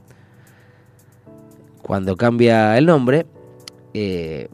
Cuando 1.83 2.17
cambia 2.17 2.77
el 2.79 2.87
nombre, 2.87 3.27
eh, 3.95 4.49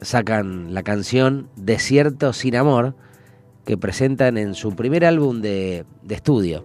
sacan 0.00 0.72
la 0.72 0.84
canción 0.84 1.48
Desierto 1.56 2.32
sin 2.32 2.54
Amor, 2.54 2.94
que 3.64 3.76
presentan 3.76 4.38
en 4.38 4.54
su 4.54 4.76
primer 4.76 5.04
álbum 5.04 5.40
de, 5.40 5.84
de 6.04 6.14
estudio, 6.14 6.64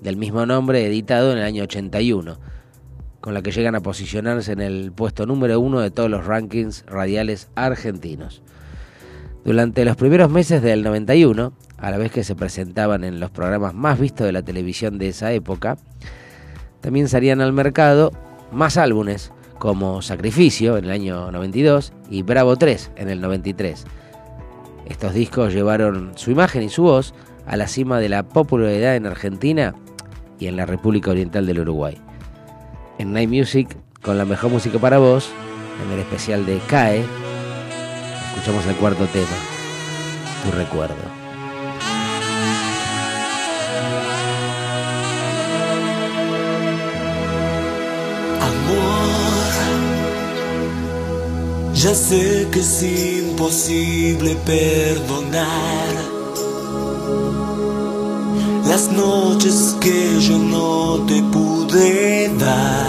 del 0.00 0.16
mismo 0.16 0.46
nombre, 0.46 0.86
editado 0.86 1.32
en 1.32 1.38
el 1.38 1.44
año 1.44 1.64
81, 1.64 2.38
con 3.24 3.32
la 3.32 3.40
que 3.40 3.52
llegan 3.52 3.74
a 3.74 3.80
posicionarse 3.80 4.52
en 4.52 4.60
el 4.60 4.92
puesto 4.92 5.24
número 5.24 5.58
uno 5.58 5.80
de 5.80 5.90
todos 5.90 6.10
los 6.10 6.26
rankings 6.26 6.84
radiales 6.86 7.48
argentinos. 7.54 8.42
Durante 9.46 9.86
los 9.86 9.96
primeros 9.96 10.30
meses 10.30 10.60
del 10.60 10.82
91, 10.82 11.54
a 11.78 11.90
la 11.90 11.96
vez 11.96 12.12
que 12.12 12.22
se 12.22 12.36
presentaban 12.36 13.02
en 13.02 13.20
los 13.20 13.30
programas 13.30 13.72
más 13.72 13.98
vistos 13.98 14.26
de 14.26 14.32
la 14.32 14.42
televisión 14.42 14.98
de 14.98 15.08
esa 15.08 15.32
época, 15.32 15.78
también 16.82 17.08
salían 17.08 17.40
al 17.40 17.54
mercado 17.54 18.12
más 18.52 18.76
álbumes, 18.76 19.32
como 19.58 20.02
Sacrificio 20.02 20.76
en 20.76 20.84
el 20.84 20.90
año 20.90 21.32
92 21.32 21.94
y 22.10 22.20
Bravo 22.24 22.56
3 22.56 22.90
en 22.96 23.08
el 23.08 23.22
93. 23.22 23.86
Estos 24.84 25.14
discos 25.14 25.54
llevaron 25.54 26.12
su 26.16 26.30
imagen 26.30 26.62
y 26.62 26.68
su 26.68 26.82
voz 26.82 27.14
a 27.46 27.56
la 27.56 27.68
cima 27.68 28.00
de 28.00 28.10
la 28.10 28.28
popularidad 28.28 28.96
en 28.96 29.06
Argentina 29.06 29.74
y 30.38 30.48
en 30.48 30.56
la 30.56 30.66
República 30.66 31.10
Oriental 31.10 31.46
del 31.46 31.60
Uruguay. 31.60 32.03
En 32.98 33.12
Night 33.12 33.28
Music, 33.28 33.76
con 34.02 34.18
la 34.18 34.24
mejor 34.24 34.50
música 34.50 34.78
para 34.78 34.98
vos, 34.98 35.28
en 35.84 35.92
el 35.92 36.00
especial 36.00 36.46
de 36.46 36.58
CAE, 36.68 37.04
escuchamos 38.28 38.64
el 38.66 38.76
cuarto 38.76 39.06
tema, 39.06 39.26
Tu 40.44 40.50
Recuerdo. 40.52 40.94
Amor, 48.40 48.94
ya 51.74 51.94
sé 51.94 52.46
que 52.52 52.60
es 52.60 52.82
imposible 52.82 54.36
perdonar 54.46 56.14
las 58.68 58.90
noches 58.90 59.76
que 59.80 60.20
yo 60.20 60.38
no 60.38 61.04
te 61.06 61.22
pude 61.24 62.28
dar. 62.38 62.83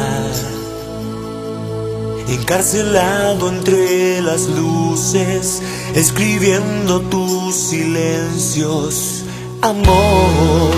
Encarcelado 2.27 3.49
entre 3.49 4.21
las 4.21 4.47
luces, 4.47 5.61
escribiendo 5.93 7.01
tus 7.01 7.55
silencios, 7.55 9.23
amor. 9.61 10.73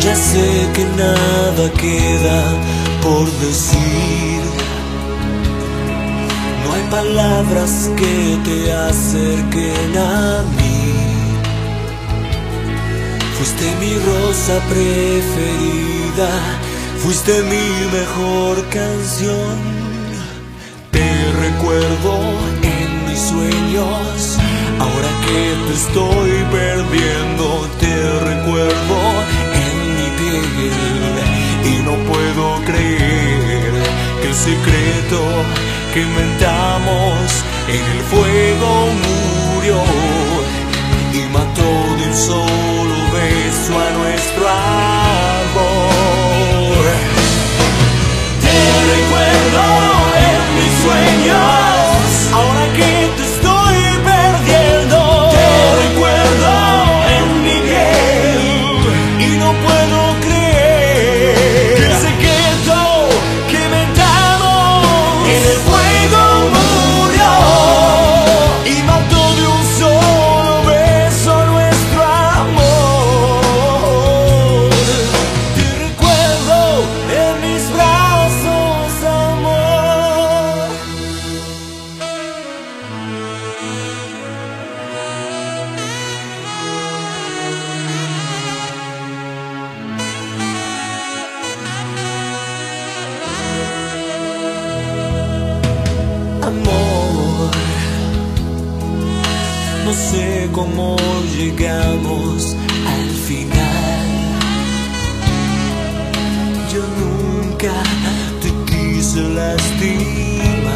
Ya 0.00 0.14
sé 0.14 0.68
que 0.74 0.84
nada 0.84 1.72
queda 1.72 2.42
por 3.02 3.26
decir. 3.40 4.42
No 6.64 6.72
hay 6.74 6.82
palabras 6.90 7.90
que 7.96 8.38
te 8.44 8.72
acerquen 8.72 9.96
a 9.96 10.42
mí. 10.56 10.74
Fuiste 13.36 13.64
mi 13.80 13.94
rosa 13.94 14.60
preferida, 14.68 16.30
fuiste 17.04 17.42
mi 17.42 17.68
mejor 17.98 18.56
canción. 18.70 19.56
Te 20.90 21.08
recuerdo 21.44 22.12
en 22.62 22.88
mis 23.06 23.20
sueños, 23.20 24.38
ahora 24.80 25.10
que 25.26 25.42
te 25.66 25.74
estoy 25.82 26.32
perdiendo, 26.60 27.46
te 27.78 27.94
recuerdo 28.30 28.98
en 29.64 29.76
mi 29.98 30.08
piel 30.18 31.14
y 31.72 31.74
no 31.86 31.94
puedo 32.10 32.44
creer 32.64 33.72
que 34.20 34.28
el 34.28 34.34
secreto 34.34 35.20
que 35.92 36.00
inventamos 36.00 37.26
en 37.68 37.84
el 37.94 38.02
fuego 38.12 38.70
murió 39.04 39.78
y 41.12 41.20
mató 41.36 41.70
de 41.98 42.04
un 42.08 42.16
solo 42.30 42.96
beso 43.12 43.72
a 43.78 43.90
nuestro 43.98 44.48
amor. 44.48 45.13
Recuerdo 48.94 49.64
en 50.26 50.38
mis 50.56 50.72
sueños, 50.82 52.32
ahora 52.32 52.64
que 52.74 53.10
te 53.16 53.23
sé 100.14 100.48
cómo 100.52 100.96
llegamos 101.36 102.56
al 102.94 103.10
final. 103.28 104.06
Yo 106.72 106.82
nunca 107.02 107.74
te 108.42 108.50
quise 108.70 109.20
lastimar. 109.38 110.74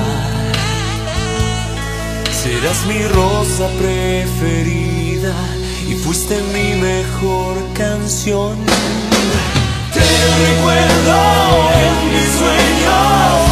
Serás 2.42 2.80
mi 2.86 3.00
rosa 3.18 3.66
preferida 3.82 5.34
y 5.90 5.94
fuiste 5.94 6.36
mi 6.54 6.68
mejor 6.80 7.54
canción. 7.74 8.56
Te 9.94 10.08
recuerdo 10.46 11.16
en 11.84 11.94
mis 12.12 12.28
sueños, 12.40 13.47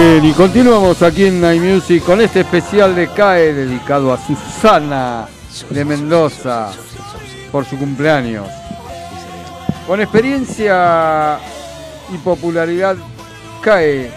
bien, 0.00 0.24
y 0.24 0.32
continuamos 0.32 1.02
aquí 1.02 1.26
en 1.26 1.42
Night 1.42 1.60
Music 1.60 2.02
con 2.04 2.22
este 2.22 2.40
especial 2.40 2.94
de 2.94 3.08
CAE 3.08 3.52
dedicado 3.52 4.12
a 4.12 4.18
Susana 4.18 5.28
de 5.68 5.84
Mendoza 5.84 6.70
por 7.52 7.66
su 7.66 7.76
cumpleaños. 7.76 8.46
Con 9.86 10.00
experiencia 10.00 11.38
y 12.14 12.16
popularidad 12.18 12.96
CAE 13.60 14.10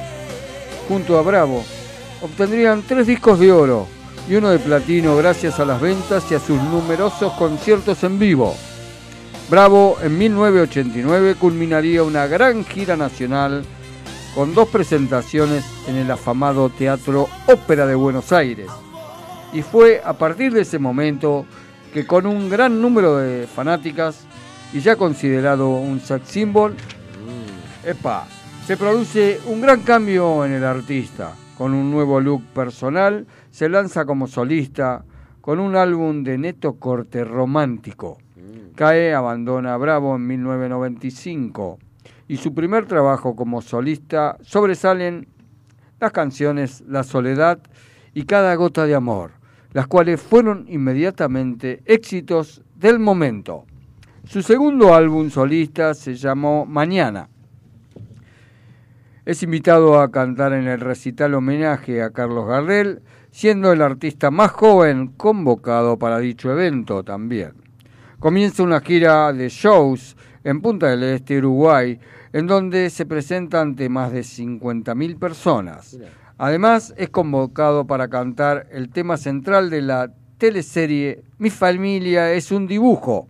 junto 0.87 1.17
a 1.17 1.21
Bravo 1.21 1.65
obtendrían 2.21 2.83
tres 2.87 3.07
discos 3.07 3.39
de 3.39 3.51
oro 3.51 3.87
y 4.29 4.35
uno 4.35 4.51
de 4.51 4.59
platino 4.59 5.17
gracias 5.17 5.59
a 5.59 5.65
las 5.65 5.81
ventas 5.81 6.23
y 6.31 6.35
a 6.35 6.39
sus 6.39 6.61
numerosos 6.61 7.33
conciertos 7.33 8.03
en 8.05 8.19
vivo. 8.19 8.55
Bravo 9.49 9.97
en 10.01 10.17
1989 10.17 11.35
culminaría 11.35 12.03
una 12.03 12.25
gran 12.27 12.63
gira 12.63 12.95
nacional 12.95 13.65
con 14.35 14.55
dos 14.55 14.67
presentaciones 14.69 15.63
en 15.87 15.95
el 15.95 16.09
afamado 16.09 16.69
Teatro 16.69 17.27
Ópera 17.47 17.85
de 17.85 17.95
Buenos 17.95 18.31
Aires. 18.31 18.67
Y 19.53 19.61
fue 19.61 20.01
a 20.03 20.13
partir 20.13 20.53
de 20.53 20.61
ese 20.61 20.79
momento 20.79 21.45
que 21.93 22.07
con 22.07 22.25
un 22.25 22.49
gran 22.49 22.81
número 22.81 23.17
de 23.17 23.45
fanáticas 23.45 24.25
y 24.73 24.79
ya 24.79 24.95
considerado 24.95 25.69
un 25.69 25.99
sex 25.99 26.27
symbol, 26.27 26.75
epa, 27.83 28.25
se 28.65 28.75
produce 28.75 29.39
un 29.45 29.61
gran 29.61 29.81
cambio 29.81 30.43
en 30.45 30.53
el 30.53 30.63
artista. 30.63 31.35
Con 31.55 31.75
un 31.75 31.91
nuevo 31.91 32.19
look 32.19 32.43
personal, 32.55 33.27
se 33.51 33.69
lanza 33.69 34.05
como 34.05 34.25
solista 34.25 35.05
con 35.41 35.59
un 35.59 35.75
álbum 35.75 36.23
de 36.23 36.39
neto 36.39 36.79
corte 36.79 37.23
romántico. 37.23 38.17
Cae 38.73 39.13
abandona 39.13 39.77
Bravo 39.77 40.15
en 40.15 40.25
1995 40.25 41.77
y 42.27 42.37
su 42.37 42.53
primer 42.53 42.85
trabajo 42.85 43.35
como 43.35 43.61
solista 43.61 44.37
sobresalen 44.41 45.27
las 45.99 46.11
canciones 46.11 46.83
La 46.87 47.03
Soledad 47.03 47.59
y 48.13 48.23
Cada 48.23 48.55
Gota 48.55 48.85
de 48.85 48.95
Amor, 48.95 49.31
las 49.71 49.87
cuales 49.87 50.21
fueron 50.21 50.65
inmediatamente 50.67 51.81
éxitos 51.85 52.61
del 52.75 52.99
momento. 52.99 53.65
Su 54.25 54.41
segundo 54.41 54.93
álbum 54.93 55.29
solista 55.29 55.93
se 55.93 56.15
llamó 56.15 56.65
Mañana. 56.65 57.29
Es 59.25 59.43
invitado 59.43 59.99
a 59.99 60.11
cantar 60.11 60.53
en 60.53 60.67
el 60.67 60.79
recital 60.79 61.33
homenaje 61.33 62.01
a 62.01 62.09
Carlos 62.11 62.47
Gardel, 62.47 63.01
siendo 63.31 63.71
el 63.71 63.81
artista 63.81 64.31
más 64.31 64.51
joven 64.51 65.07
convocado 65.07 65.97
para 65.97 66.19
dicho 66.19 66.51
evento 66.51 67.03
también. 67.03 67.53
Comienza 68.19 68.63
una 68.63 68.79
gira 68.79 69.33
de 69.33 69.49
shows 69.49 70.15
en 70.43 70.61
Punta 70.61 70.87
del 70.87 71.03
Este, 71.03 71.37
Uruguay, 71.37 71.99
en 72.33 72.47
donde 72.47 72.89
se 72.89 73.05
presenta 73.05 73.61
ante 73.61 73.87
más 73.89 74.11
de 74.11 74.21
50.000 74.21 75.19
personas. 75.19 75.97
Además, 76.37 76.93
es 76.97 77.09
convocado 77.09 77.85
para 77.85 78.09
cantar 78.09 78.67
el 78.71 78.89
tema 78.89 79.17
central 79.17 79.69
de 79.69 79.83
la 79.83 80.11
teleserie 80.39 81.23
Mi 81.37 81.51
familia 81.51 82.33
es 82.33 82.51
un 82.51 82.67
dibujo. 82.67 83.29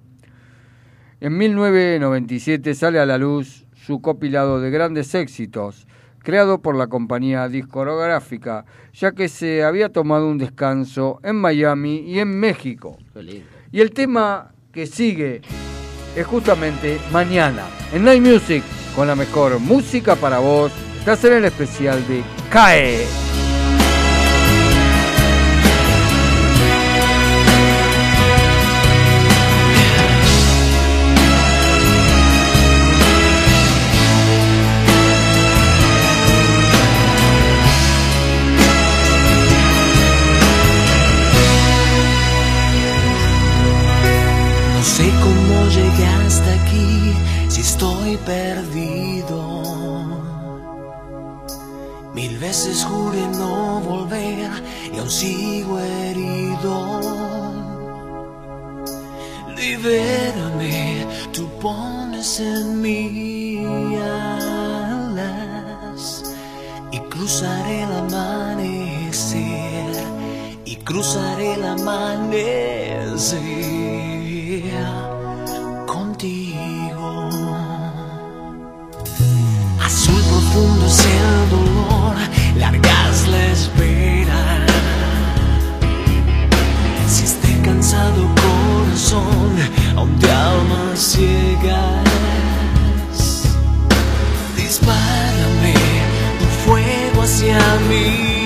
En 1.20 1.38
1997 1.38 2.74
sale 2.74 3.00
a 3.00 3.06
la 3.06 3.18
luz 3.18 3.66
su 3.76 4.02
copilado 4.02 4.62
de 4.62 4.72
grandes 4.72 5.14
éxitos, 5.14 5.86
creado 6.20 6.62
por 6.62 6.76
la 6.76 6.88
compañía 6.88 7.50
discográfica, 7.50 8.66
ya 8.94 9.12
que 9.12 9.28
se 9.28 9.64
había 9.64 9.90
tomado 9.90 10.30
un 10.30 10.38
descanso 10.38 11.20
en 11.24 11.36
Miami 11.36 11.98
y 11.98 12.20
en 12.20 12.40
México. 12.40 12.98
Y 13.72 13.82
el 13.82 13.92
tema 13.92 14.54
que 14.72 14.88
sigue 14.88 15.42
es 16.16 16.26
justamente 16.26 17.00
Mañana, 17.12 17.68
en 17.94 18.06
Night 18.06 18.22
Music, 18.22 18.64
con 18.96 19.08
la 19.08 19.16
mejor 19.16 19.60
música 19.60 20.16
para 20.16 20.40
vos, 20.40 20.72
estás 21.00 21.24
en 21.26 21.34
el 21.34 21.46
especial 21.46 22.06
de 22.08 22.24
CAE. 22.50 23.33
Veces 52.66 52.86
juré 52.86 53.28
no 53.28 53.82
volver 53.82 54.50
y 54.94 54.98
aún 54.98 55.12
sigo 55.12 55.78
herido. 55.80 57.02
Libérame, 59.58 61.06
tú 61.34 61.50
pones 61.60 62.40
en 62.40 62.82
mí 62.82 63.66
alas 63.96 65.24
y 66.92 67.00
cruzaré 67.00 67.84
el 67.84 67.92
amanecer 67.92 69.92
y 70.64 70.78
cruzaré 70.78 71.56
el 71.56 71.66
amanecer 71.66 73.18
la 83.34 83.46
espera. 83.52 84.42
Si 87.08 87.24
esté 87.26 87.62
cansado 87.62 88.22
corazón, 88.44 89.52
aún 89.96 90.20
te 90.20 90.32
almas 90.32 91.00
ciegas. 91.00 92.04
Dispárame 94.56 95.74
tu 96.40 96.46
fuego 96.64 97.22
hacia 97.24 97.60
mi 97.90 98.43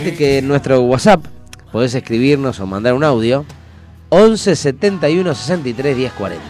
que 0.00 0.38
en 0.38 0.48
nuestro 0.48 0.82
WhatsApp 0.82 1.24
podés 1.72 1.94
escribirnos 1.94 2.60
o 2.60 2.66
mandar 2.66 2.94
un 2.94 3.04
audio 3.04 3.44
11 4.08 4.56
71 4.56 5.34
63 5.34 5.96
10 5.96 6.12
40. 6.12 6.44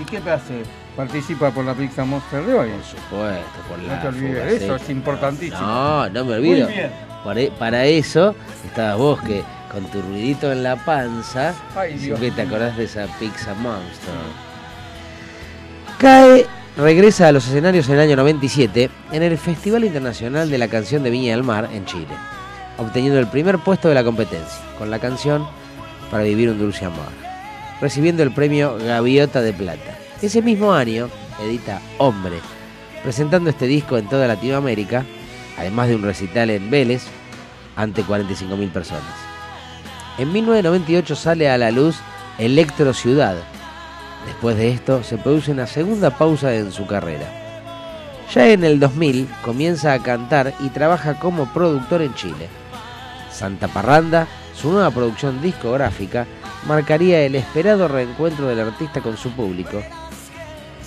¿Y 0.00 0.04
qué 0.04 0.20
te 0.20 0.30
hace? 0.30 0.62
Participa 0.96 1.50
por 1.50 1.64
la 1.64 1.74
Pizza 1.74 2.04
Monster 2.04 2.44
de 2.44 2.54
hoy. 2.54 2.68
Por 2.70 2.84
supuesto, 2.84 3.58
por 3.68 3.78
la 3.78 3.96
No 3.96 4.02
te 4.02 4.08
olvides, 4.08 4.62
eso 4.62 4.76
es 4.76 4.90
importantísimo. 4.90 5.60
No, 5.60 6.08
no 6.10 6.24
me 6.24 6.34
olvido. 6.34 6.66
Muy 6.66 6.74
bien. 6.74 6.90
Para, 7.24 7.40
para 7.58 7.84
eso 7.86 8.34
estabas 8.66 8.96
vos 8.96 9.20
que 9.22 9.42
con 9.72 9.84
tu 9.86 10.00
ruidito 10.02 10.50
en 10.50 10.62
la 10.62 10.76
panza, 10.76 11.54
Ay, 11.76 11.94
Dios 11.98 12.18
siempre 12.18 12.30
te 12.30 12.42
acordás 12.42 12.76
de 12.76 12.84
esa 12.84 13.06
pizza 13.18 13.54
monster. 13.54 14.14
CAE 15.98 16.46
regresa 16.76 17.28
a 17.28 17.32
los 17.32 17.46
escenarios 17.46 17.88
en 17.88 17.96
el 17.96 18.00
año 18.00 18.16
97 18.16 18.88
en 19.12 19.22
el 19.22 19.36
Festival 19.36 19.84
Internacional 19.84 20.48
de 20.48 20.58
la 20.58 20.68
Canción 20.68 21.02
de 21.02 21.10
Viña 21.10 21.32
del 21.32 21.42
Mar 21.42 21.68
en 21.72 21.84
Chile, 21.84 22.06
obteniendo 22.78 23.18
el 23.18 23.26
primer 23.26 23.58
puesto 23.58 23.88
de 23.88 23.94
la 23.94 24.04
competencia 24.04 24.58
con 24.78 24.90
la 24.90 24.98
canción 24.98 25.46
Para 26.10 26.24
Vivir 26.24 26.48
un 26.50 26.58
Dulce 26.58 26.86
Amor, 26.86 27.12
recibiendo 27.80 28.22
el 28.22 28.32
premio 28.32 28.78
Gaviota 28.78 29.42
de 29.42 29.52
Plata. 29.52 29.98
Ese 30.22 30.40
mismo 30.40 30.72
año 30.72 31.08
edita 31.44 31.80
Hombre, 31.98 32.38
presentando 33.02 33.50
este 33.50 33.66
disco 33.66 33.98
en 33.98 34.08
toda 34.08 34.26
Latinoamérica, 34.26 35.04
además 35.58 35.88
de 35.88 35.96
un 35.96 36.02
recital 36.02 36.50
en 36.50 36.70
Vélez 36.70 37.02
ante 37.76 38.02
45.000 38.02 38.70
personas. 38.70 39.02
En 40.18 40.32
1998 40.32 41.14
sale 41.14 41.48
a 41.48 41.58
la 41.58 41.70
luz 41.70 41.96
Electro 42.38 42.92
Ciudad. 42.92 43.36
Después 44.26 44.56
de 44.56 44.70
esto 44.70 45.02
se 45.02 45.16
produce 45.16 45.52
una 45.52 45.66
segunda 45.66 46.10
pausa 46.10 46.54
en 46.54 46.72
su 46.72 46.86
carrera. 46.86 47.26
Ya 48.34 48.48
en 48.48 48.64
el 48.64 48.80
2000 48.80 49.28
comienza 49.42 49.92
a 49.92 50.02
cantar 50.02 50.52
y 50.60 50.68
trabaja 50.68 51.18
como 51.18 51.52
productor 51.52 52.02
en 52.02 52.14
Chile. 52.14 52.48
Santa 53.38 53.68
Parranda, 53.68 54.26
su 54.52 54.72
nueva 54.72 54.90
producción 54.90 55.40
discográfica, 55.40 56.26
marcaría 56.66 57.22
el 57.22 57.36
esperado 57.36 57.86
reencuentro 57.86 58.48
del 58.48 58.58
artista 58.58 59.00
con 59.00 59.16
su 59.16 59.30
público, 59.30 59.80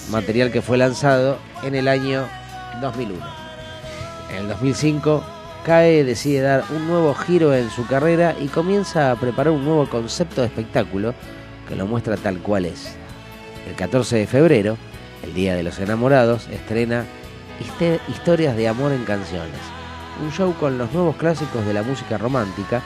material 0.10 0.52
que 0.52 0.62
fue 0.62 0.78
lanzado 0.78 1.38
en 1.64 1.76
el 1.76 1.88
año 1.88 2.28
2001. 2.82 3.26
En 4.32 4.38
el 4.38 4.48
2005, 4.50 5.24
Cae 5.66 6.04
decide 6.04 6.42
dar 6.42 6.66
un 6.72 6.88
nuevo 6.88 7.14
giro 7.14 7.54
en 7.54 7.70
su 7.70 7.88
carrera 7.88 8.36
y 8.38 8.48
comienza 8.48 9.12
a 9.12 9.16
preparar 9.16 9.54
un 9.54 9.64
nuevo 9.64 9.90
concepto 9.90 10.42
de 10.42 10.48
espectáculo 10.48 11.14
que 11.70 11.78
lo 11.78 11.88
muestra 11.88 12.18
tal 12.18 12.40
cual 12.40 12.66
es. 12.66 12.96
El 13.66 13.76
14 13.76 14.18
de 14.18 14.28
febrero, 14.28 14.78
el 15.24 15.34
Día 15.34 15.56
de 15.56 15.64
los 15.64 15.80
Enamorados, 15.80 16.50
estrena 16.50 17.06
Historias 18.10 18.58
de 18.58 18.68
Amor 18.68 18.92
en 18.92 19.06
Canciones, 19.06 19.60
un 20.22 20.32
show 20.32 20.54
con 20.60 20.78
los 20.78 20.92
nuevos 20.94 21.16
clásicos 21.16 21.66
de 21.66 21.74
la 21.74 21.84
música 21.84 22.18
romántica 22.18 22.82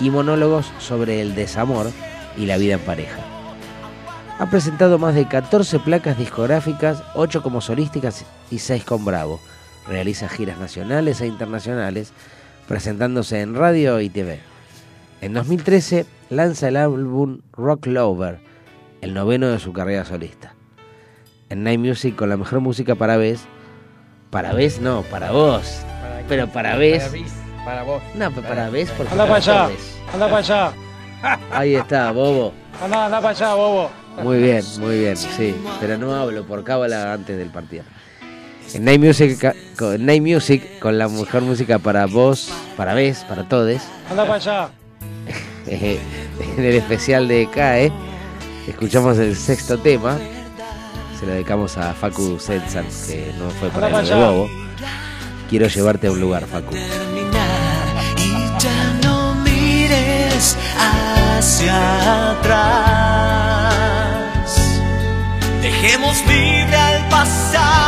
y 0.00 0.10
monólogos 0.10 0.70
sobre 0.78 1.20
el 1.20 1.34
desamor 1.34 1.90
y 2.36 2.46
la 2.46 2.56
vida 2.56 2.74
en 2.74 2.80
pareja. 2.80 3.18
Ha 4.38 4.48
presentado 4.50 4.98
más 4.98 5.14
de 5.14 5.26
14 5.26 5.80
placas 5.80 6.16
discográficas, 6.16 7.02
8 7.14 7.42
como 7.42 7.60
solísticas 7.60 8.24
y 8.50 8.58
6 8.58 8.84
con 8.84 9.04
Bravo. 9.04 9.40
Realiza 9.88 10.28
giras 10.28 10.58
nacionales 10.58 11.20
e 11.20 11.26
internacionales, 11.26 12.12
presentándose 12.68 13.40
en 13.40 13.54
radio 13.54 14.00
y 14.00 14.08
TV. 14.08 14.38
En 15.20 15.34
2013 15.34 16.06
lanza 16.30 16.68
el 16.68 16.76
álbum 16.76 17.40
Rock 17.52 17.86
Lover, 17.86 18.38
el 19.00 19.14
noveno 19.14 19.48
de 19.48 19.58
su 19.58 19.72
carrera 19.72 20.04
solista. 20.04 20.54
En 21.48 21.64
Night 21.64 21.80
Music 21.80 22.14
con 22.14 22.28
la 22.28 22.36
mejor 22.36 22.60
música 22.60 22.94
para 22.94 23.16
vez. 23.16 23.40
Para 24.30 24.52
vez 24.52 24.80
no, 24.80 25.02
para 25.02 25.32
vos. 25.32 25.87
Pero 26.26 26.48
para 26.48 26.76
vez. 26.76 27.04
Para, 27.04 27.12
bis, 27.12 27.32
para 27.64 27.82
vos. 27.82 28.02
No, 28.14 28.30
pero 28.30 28.48
para 28.48 28.70
vez 28.70 28.90
porque 28.90 29.12
Anda 29.12 29.24
para 29.24 29.36
allá, 29.36 29.68
anda 30.12 30.26
para 30.26 30.38
allá, 30.38 30.72
Ahí 31.52 31.74
está, 31.74 32.10
bobo. 32.12 32.52
anda, 32.82 33.06
anda 33.06 33.20
para 33.20 33.30
allá, 33.30 33.54
bobo. 33.54 33.90
Muy 34.22 34.38
bien, 34.38 34.62
muy 34.80 34.98
bien, 35.00 35.16
sí. 35.16 35.54
Pero 35.80 35.96
no 35.96 36.14
hablo 36.14 36.44
por 36.44 36.64
cábala 36.64 37.12
antes 37.12 37.36
del 37.36 37.50
partido. 37.50 37.84
En 38.74 38.84
Night 38.84 39.00
Music, 39.00 39.54
con 39.78 40.04
Night 40.04 40.22
Music, 40.22 40.78
con 40.80 40.98
la 40.98 41.08
mejor 41.08 41.42
música 41.42 41.78
para 41.78 42.06
vos, 42.06 42.50
para 42.76 42.94
vez, 42.94 43.24
para 43.24 43.48
todes. 43.48 43.82
Anda 44.10 44.24
para 44.24 44.34
allá. 44.34 44.68
en 45.66 46.64
el 46.64 46.74
especial 46.74 47.28
de 47.28 47.48
CAE, 47.50 47.92
escuchamos 48.66 49.18
el 49.18 49.36
sexto 49.36 49.78
tema. 49.78 50.18
Se 51.18 51.26
lo 51.26 51.32
dedicamos 51.32 51.76
a 51.78 51.94
Facu 51.94 52.38
Senzan, 52.38 52.86
que 53.06 53.32
no 53.38 53.50
fue 53.50 53.68
para 53.70 54.00
el. 54.00 54.14
Bobo. 54.14 54.67
Quiero 55.48 55.66
llevarte 55.66 56.08
a 56.08 56.10
un 56.10 56.20
lugar, 56.20 56.46
Facu. 56.46 56.74
y 56.74 56.80
ya 58.58 58.92
no 59.02 59.34
mires 59.36 60.56
hacia 60.78 62.32
atrás. 62.32 63.68
Dejemos 65.62 66.18
libre 66.26 66.76
al 66.76 67.08
pasado, 67.08 67.87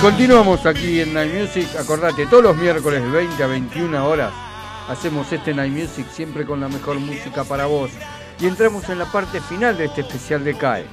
continuamos 0.00 0.64
aquí 0.64 1.00
en 1.00 1.12
Night 1.12 1.32
Music. 1.34 1.68
Acordate, 1.78 2.26
todos 2.26 2.42
los 2.42 2.56
miércoles 2.56 3.02
de 3.02 3.10
20 3.10 3.42
a 3.42 3.46
21 3.46 4.06
horas 4.08 4.32
hacemos 4.88 5.30
este 5.30 5.52
Night 5.52 5.72
Music 5.72 6.06
siempre 6.10 6.46
con 6.46 6.60
la 6.60 6.68
mejor 6.68 6.98
música 6.98 7.44
para 7.44 7.66
vos. 7.66 7.90
Y 8.40 8.46
entramos 8.46 8.88
en 8.88 8.98
la 8.98 9.04
parte 9.04 9.40
final 9.42 9.76
de 9.76 9.86
este 9.86 10.00
especial 10.00 10.42
de 10.42 10.56
CAE. 10.56 10.86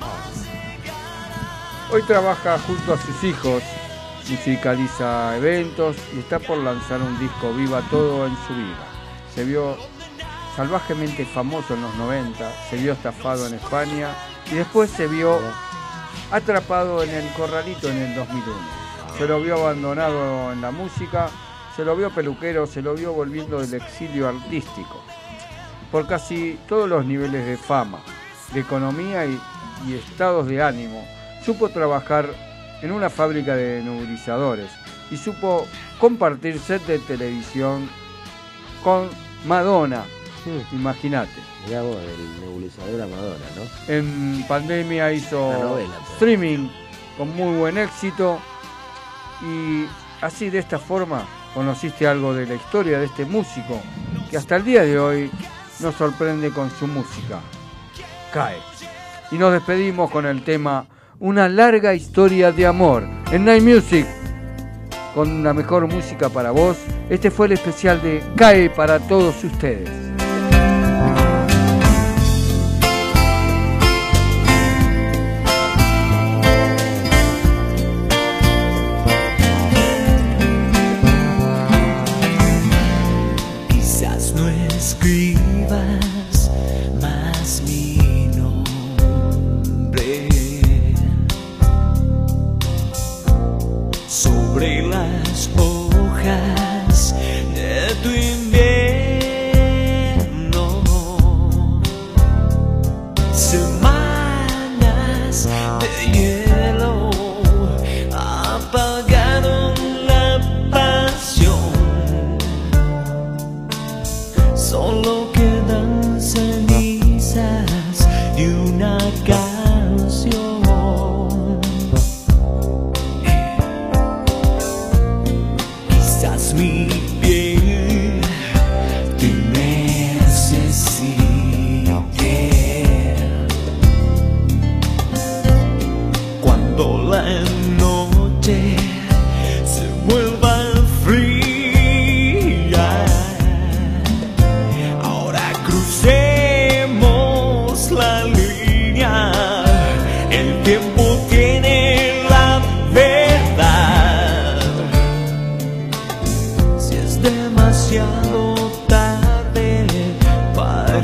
Hoy 1.92 2.02
trabaja 2.04 2.60
junto 2.60 2.94
a 2.94 2.98
sus 2.98 3.24
hijos, 3.24 3.64
musicaliza 4.30 5.38
eventos 5.38 5.96
y 6.14 6.20
está 6.20 6.40
por 6.40 6.58
lanzar 6.58 7.02
un 7.02 7.18
disco 7.18 7.54
Viva 7.54 7.82
Todo 7.90 8.28
en 8.28 8.36
su 8.46 8.54
vida. 8.54 8.88
Se 9.34 9.46
vio 9.46 9.78
salvajemente 10.58 11.26
famoso 11.26 11.76
en 11.76 11.82
los 11.82 11.96
90, 11.96 12.52
se 12.70 12.76
vio 12.76 12.92
estafado 12.92 13.48
en 13.48 13.54
España 13.54 14.10
y 14.52 14.56
después 14.56 14.90
se 14.90 15.08
vio 15.08 15.40
atrapado 16.30 17.04
en 17.04 17.12
el 17.12 17.30
corralito 17.34 17.90
en 17.90 17.98
el 18.00 18.16
2001. 18.16 18.87
Se 19.18 19.28
lo 19.28 19.42
vio 19.42 19.56
abandonado 19.56 20.52
en 20.52 20.62
la 20.62 20.70
música, 20.70 21.30
se 21.76 21.84
lo 21.84 21.96
vio 21.96 22.12
peluquero, 22.12 22.68
se 22.68 22.84
lo 22.84 22.94
vio 22.94 23.14
volviendo 23.14 23.60
del 23.60 23.74
exilio 23.82 24.28
artístico. 24.28 25.04
Por 25.92 26.08
casi 26.08 26.60
todos 26.68 26.88
los 26.88 27.04
niveles 27.04 27.46
de 27.46 27.58
fama, 27.58 28.00
de 28.54 28.60
economía 28.60 29.26
y, 29.26 29.40
y 29.88 29.96
estados 29.96 30.48
de 30.48 30.62
ánimo, 30.62 31.04
supo 31.44 31.70
trabajar 31.70 32.30
en 32.84 32.92
una 32.92 33.10
fábrica 33.10 33.56
de 33.56 33.82
nebulizadores 33.82 34.70
y 35.10 35.18
supo 35.18 35.66
compartir 36.00 36.60
set 36.60 36.86
de 36.86 37.00
televisión 37.00 37.90
con 38.84 39.10
Madonna, 39.46 40.04
imagínate. 40.72 41.42
Mirá 41.66 41.82
vos, 41.82 41.98
del 41.98 42.42
nebulizador 42.42 43.02
a 43.02 43.08
Madonna, 43.08 43.46
¿no? 43.56 43.94
En 43.94 44.46
pandemia 44.48 45.12
hizo 45.12 45.52
novela, 45.54 45.90
pues. 45.98 46.14
streaming 46.14 46.70
con 47.18 47.36
muy 47.36 47.58
buen 47.58 47.78
éxito 47.80 48.40
y 49.42 49.86
así 50.22 50.50
de 50.50 50.60
esta 50.60 50.80
forma 50.80 51.26
conociste 51.54 52.08
algo 52.08 52.34
de 52.34 52.46
la 52.46 52.56
historia 52.56 53.00
de 53.00 53.06
este 53.06 53.26
músico 53.26 53.82
que 54.30 54.38
hasta 54.38 54.56
el 54.56 54.64
día 54.64 54.84
de 54.84 55.00
hoy 55.00 55.32
nos 55.80 55.96
sorprende 55.96 56.52
con 56.52 56.70
su 56.72 56.88
música. 56.88 57.40
Cae. 58.34 58.58
Y 59.32 59.36
nos 59.36 59.54
despedimos 59.54 60.10
con 60.10 60.26
el 60.26 60.44
tema 60.44 60.86
Una 61.20 61.50
larga 61.50 61.94
historia 61.94 62.52
de 62.52 62.66
amor 62.66 63.04
en 63.32 63.46
Night 63.46 63.64
Music. 63.64 64.06
Con 65.14 65.44
la 65.44 65.54
mejor 65.54 65.88
música 65.88 66.30
para 66.30 66.52
vos, 66.52 66.78
este 67.10 67.32
fue 67.32 67.48
el 67.48 67.54
especial 67.54 68.02
de 68.02 68.24
Cae 68.36 68.70
para 68.70 69.00
todos 69.00 69.44
ustedes. 69.44 70.07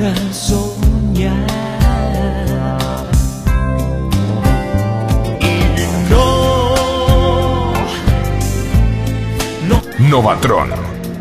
Para 0.03 0.33
soñar. 0.33 1.47
Y 5.39 5.77
no, 9.69 9.81
Novatron. 10.09 10.71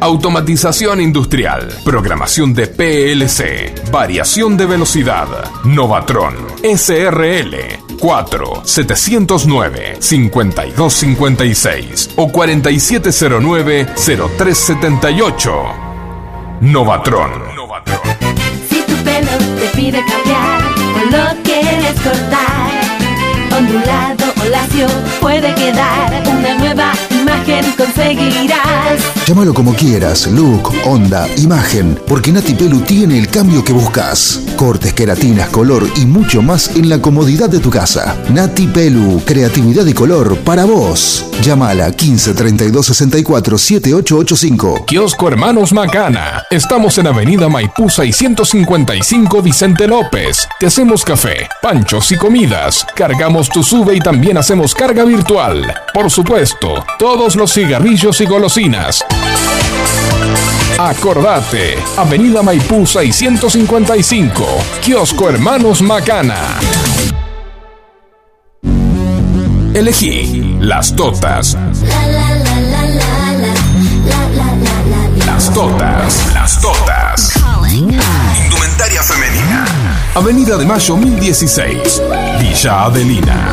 Automatización 0.00 1.00
industrial, 1.00 1.68
programación 1.84 2.52
de 2.54 2.66
PLC, 2.66 3.72
variación 3.92 4.56
de 4.56 4.66
velocidad. 4.66 5.28
Novatron 5.62 6.34
SRL 6.64 7.54
4 8.00 8.62
709 8.64 9.98
5256 10.00 12.10
o 12.16 12.32
4709 12.32 13.86
0378. 13.94 15.52
Novatron. 16.62 17.30
Pelo 17.30 17.52
te 19.82 19.90
pide 19.90 20.04
cambiar 20.04 20.60
o 20.94 21.04
lo 21.10 21.42
quieres 21.42 22.00
cortar, 22.02 22.70
ondulado 23.56 24.32
o 24.40 24.48
lacio 24.48 24.86
puede 25.20 25.52
quedar 25.54 26.22
una 26.26 26.54
nueva 26.54 26.91
imagen 27.42 27.72
conseguirás. 27.76 29.00
Llámalo 29.26 29.54
como 29.54 29.74
quieras, 29.74 30.26
look, 30.28 30.72
onda, 30.84 31.28
imagen, 31.36 31.98
porque 32.06 32.32
Nati 32.32 32.54
Pelu 32.54 32.80
tiene 32.80 33.18
el 33.18 33.28
cambio 33.28 33.64
que 33.64 33.72
buscas. 33.72 34.40
Cortes, 34.56 34.92
queratinas, 34.92 35.48
color 35.48 35.88
y 35.96 36.06
mucho 36.06 36.42
más 36.42 36.76
en 36.76 36.88
la 36.88 37.00
comodidad 37.00 37.48
de 37.48 37.58
tu 37.58 37.70
casa. 37.70 38.16
Nati 38.30 38.66
Pelu, 38.66 39.22
creatividad 39.24 39.86
y 39.86 39.92
color 39.92 40.38
para 40.38 40.64
vos. 40.64 41.26
Llámala 41.42 41.90
15 41.90 42.34
32 42.34 42.86
64 42.86 43.58
7885. 43.58 44.84
Kiosco 44.86 45.28
Hermanos 45.28 45.72
Macana. 45.72 46.44
Estamos 46.50 46.98
en 46.98 47.08
Avenida 47.08 47.48
Maipú 47.48 47.88
655 47.88 49.42
Vicente 49.42 49.88
López. 49.88 50.46
Te 50.60 50.66
hacemos 50.66 51.04
café, 51.04 51.48
panchos 51.60 52.12
y 52.12 52.16
comidas. 52.16 52.86
Cargamos 52.94 53.48
tu 53.48 53.62
sube 53.62 53.96
y 53.96 54.00
también 54.00 54.36
hacemos 54.36 54.74
carga 54.74 55.04
virtual. 55.04 55.74
Por 55.92 56.10
supuesto, 56.10 56.84
todos 56.98 57.31
los 57.36 57.52
cigarrillos 57.52 58.20
y 58.20 58.26
golosinas. 58.26 59.04
Acordate, 60.78 61.76
Avenida 61.96 62.42
Maipú 62.42 62.86
655, 62.86 64.44
Kiosco 64.82 65.28
Hermanos 65.28 65.82
Macana. 65.82 66.58
Elegí 69.74 70.58
las 70.60 70.94
totas. 70.94 71.56
Las 75.26 75.54
totas, 75.54 76.32
las 76.34 76.60
totas. 76.60 77.32
Indumentaria 78.44 79.02
femenina. 79.02 79.64
Avenida 80.14 80.58
de 80.58 80.66
Mayo 80.66 80.96
1016, 80.96 82.02
Villa 82.38 82.84
Adelina. 82.84 83.50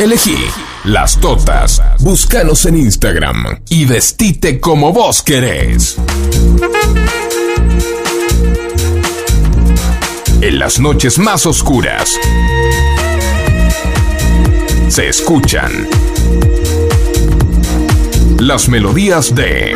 Elegí 0.00 0.36
las 0.84 1.18
totas. 1.20 1.82
Búscanos 1.98 2.64
en 2.66 2.76
Instagram 2.76 3.62
y 3.68 3.84
vestite 3.84 4.60
como 4.60 4.92
vos 4.92 5.22
querés. 5.22 5.96
En 10.40 10.58
las 10.60 10.78
noches 10.78 11.18
más 11.18 11.46
oscuras 11.46 12.16
se 14.88 15.08
escuchan 15.08 15.88
las 18.38 18.68
melodías 18.68 19.34
de 19.34 19.74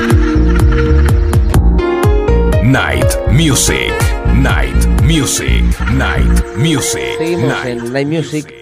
Night 2.63 3.09
Music, 3.33 3.93
Night 4.35 5.03
Music, 5.03 5.65
Night 5.91 6.57
Music. 6.57 7.19
Seguimos 7.19 7.49
Night 7.49 7.67
en 7.67 7.93
Night 7.93 8.07
Music 8.09 8.62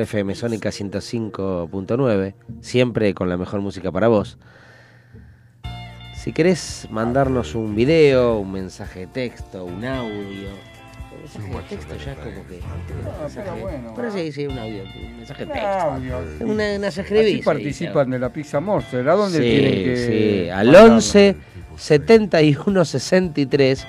por 0.00 0.04
FM 0.04 0.34
Sónica 0.34 0.70
105.9, 0.70 2.34
siempre 2.62 3.12
con 3.12 3.28
la 3.28 3.36
mejor 3.36 3.60
música 3.60 3.92
para 3.92 4.08
vos. 4.08 4.38
Si 6.14 6.32
querés 6.32 6.86
mandarnos 6.90 7.54
un 7.54 7.74
video, 7.74 8.38
un 8.38 8.50
mensaje 8.52 9.00
de 9.00 9.06
texto, 9.08 9.64
un 9.66 9.84
audio, 9.84 10.48
un 11.12 11.20
mensaje 11.20 11.48
de 11.54 11.76
texto 11.76 11.94
ya 11.96 12.14
como 12.14 12.46
que. 12.46 12.60
mensaje- 13.22 13.50
Pero 13.96 14.10
sí, 14.12 14.32
sí, 14.32 14.46
un 14.46 14.58
audio, 14.58 14.84
un 14.84 15.16
mensaje 15.18 15.44
de 15.46 15.52
texto. 15.52 16.44
Una, 16.46 16.76
una 16.76 16.88
Así 16.88 17.00
escribís, 17.00 17.44
participan 17.44 18.10
de 18.10 18.18
la 18.18 18.32
pizza 18.32 18.58
Morse. 18.60 18.98
¿A 18.98 19.02
dónde 19.02 19.38
Sí, 19.38 19.44
tienen 19.44 19.84
que.? 19.84 19.96
sí, 20.44 20.50
al 20.50 20.66
mandarlo? 20.66 20.94
11 20.94 21.36
71 21.76 22.84
63 22.86 23.86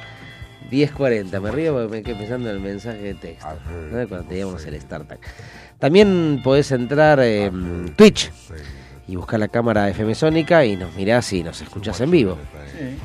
10 0.69 0.91
40. 0.93 1.39
Me 1.41 1.51
río 1.51 1.73
porque 1.73 1.89
me 1.89 2.01
quedé 2.03 2.15
pensando 2.15 2.49
en 2.49 2.55
el 2.55 2.61
mensaje 2.61 2.99
de 2.99 3.13
texto. 3.15 3.47
¿no? 3.91 4.07
Cuando 4.07 4.27
teníamos 4.27 4.65
el 4.65 4.79
StarTag. 4.79 5.19
También 5.81 6.39
podés 6.43 6.71
entrar 6.71 7.19
en 7.19 7.93
Twitch 7.95 8.31
y 9.07 9.15
buscar 9.15 9.39
la 9.39 9.47
cámara 9.47 9.89
FM 9.89 10.13
Sónica 10.15 10.63
y 10.63 10.77
nos 10.77 10.95
mirás 10.95 11.33
y 11.33 11.43
nos 11.43 11.59
escuchás 11.61 11.99
en 12.01 12.11
vivo. 12.11 12.37
Sí. 12.77 12.97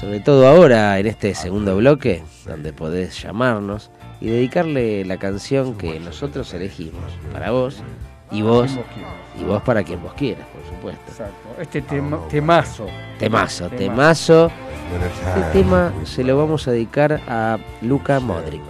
Sobre 0.00 0.20
todo 0.20 0.46
ahora 0.46 0.98
en 1.00 1.06
este 1.06 1.34
segundo 1.34 1.76
bloque, 1.76 2.22
donde 2.46 2.72
podés 2.72 3.20
llamarnos 3.22 3.90
y 4.20 4.26
dedicarle 4.28 5.04
la 5.06 5.16
canción 5.16 5.74
que 5.76 5.98
nosotros 5.98 6.52
elegimos 6.54 7.02
para 7.32 7.50
vos 7.50 7.82
y 8.30 8.42
vos 8.42 8.70
y 9.40 9.44
vos 9.44 9.62
para 9.62 9.82
quien 9.82 10.02
vos 10.02 10.12
quieras, 10.12 10.46
por 10.48 10.62
supuesto. 10.76 11.02
Exacto. 11.08 11.34
Este 11.60 11.80
tema- 11.80 12.20
temazo. 12.28 12.86
Temazo, 13.18 13.68
temazo. 13.70 14.50
Este 15.34 15.58
tema 15.62 15.92
se 16.04 16.22
lo 16.24 16.36
vamos 16.36 16.68
a 16.68 16.72
dedicar 16.72 17.20
a 17.26 17.58
Luca 17.82 18.20
Modric. 18.20 18.60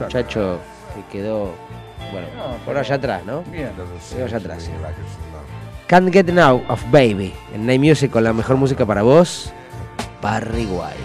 Muchacho 0.00 0.58
que 0.94 1.18
quedó, 1.18 1.52
bueno, 2.12 2.26
No, 2.36 2.56
por 2.64 2.76
allá 2.76 2.94
atrás, 2.96 3.24
¿no? 3.24 3.42
Bien. 3.50 3.70
Quedó 4.10 4.24
allá 4.26 4.36
atrás. 4.36 4.70
Can't 5.88 6.12
Get 6.12 6.26
Now 6.26 6.62
of 6.68 6.82
Baby. 6.90 7.34
En 7.54 7.66
Night 7.66 7.80
Music 7.80 8.10
con 8.10 8.24
la 8.24 8.32
mejor 8.32 8.56
música 8.56 8.86
para 8.86 9.02
vos, 9.02 9.52
Barry 10.22 10.66
White. 10.66 10.98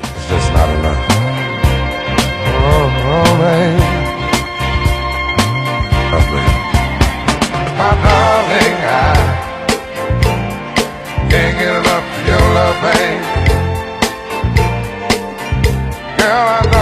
My 7.77 7.93
darling, 8.03 8.77
I 8.83 9.13
can't 11.29 11.57
get 11.59 11.75
enough 11.77 12.07
of 12.15 12.27
your 12.27 12.43
love, 12.55 12.77
babe. 12.81 13.21
Girl, 16.17 16.47
I 16.47 16.76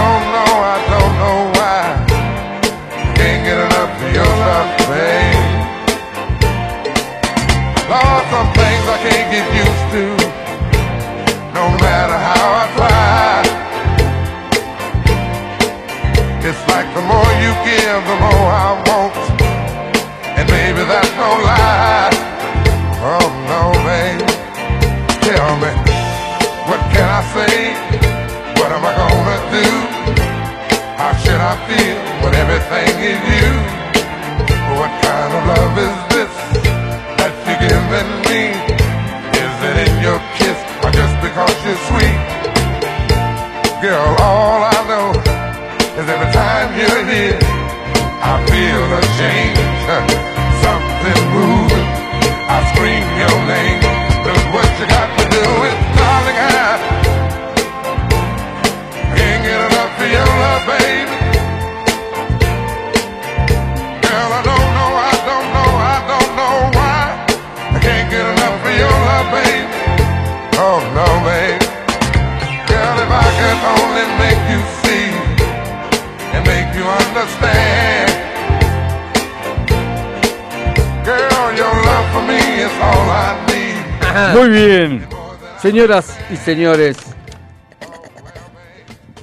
Señoras 85.86 86.18
y 86.32 86.36
señores, 86.36 86.96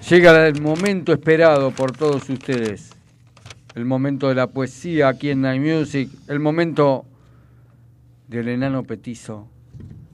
llega 0.09 0.47
el 0.47 0.61
momento 0.61 1.11
esperado 1.11 1.71
por 1.71 1.91
todos 1.91 2.29
ustedes. 2.29 2.91
El 3.75 3.83
momento 3.83 4.29
de 4.29 4.35
la 4.35 4.47
poesía 4.47 5.09
aquí 5.09 5.31
en 5.31 5.41
Night 5.41 5.61
Music. 5.61 6.09
El 6.29 6.39
momento 6.39 7.03
del 8.29 8.47
enano 8.47 8.83
petizo, 8.83 9.49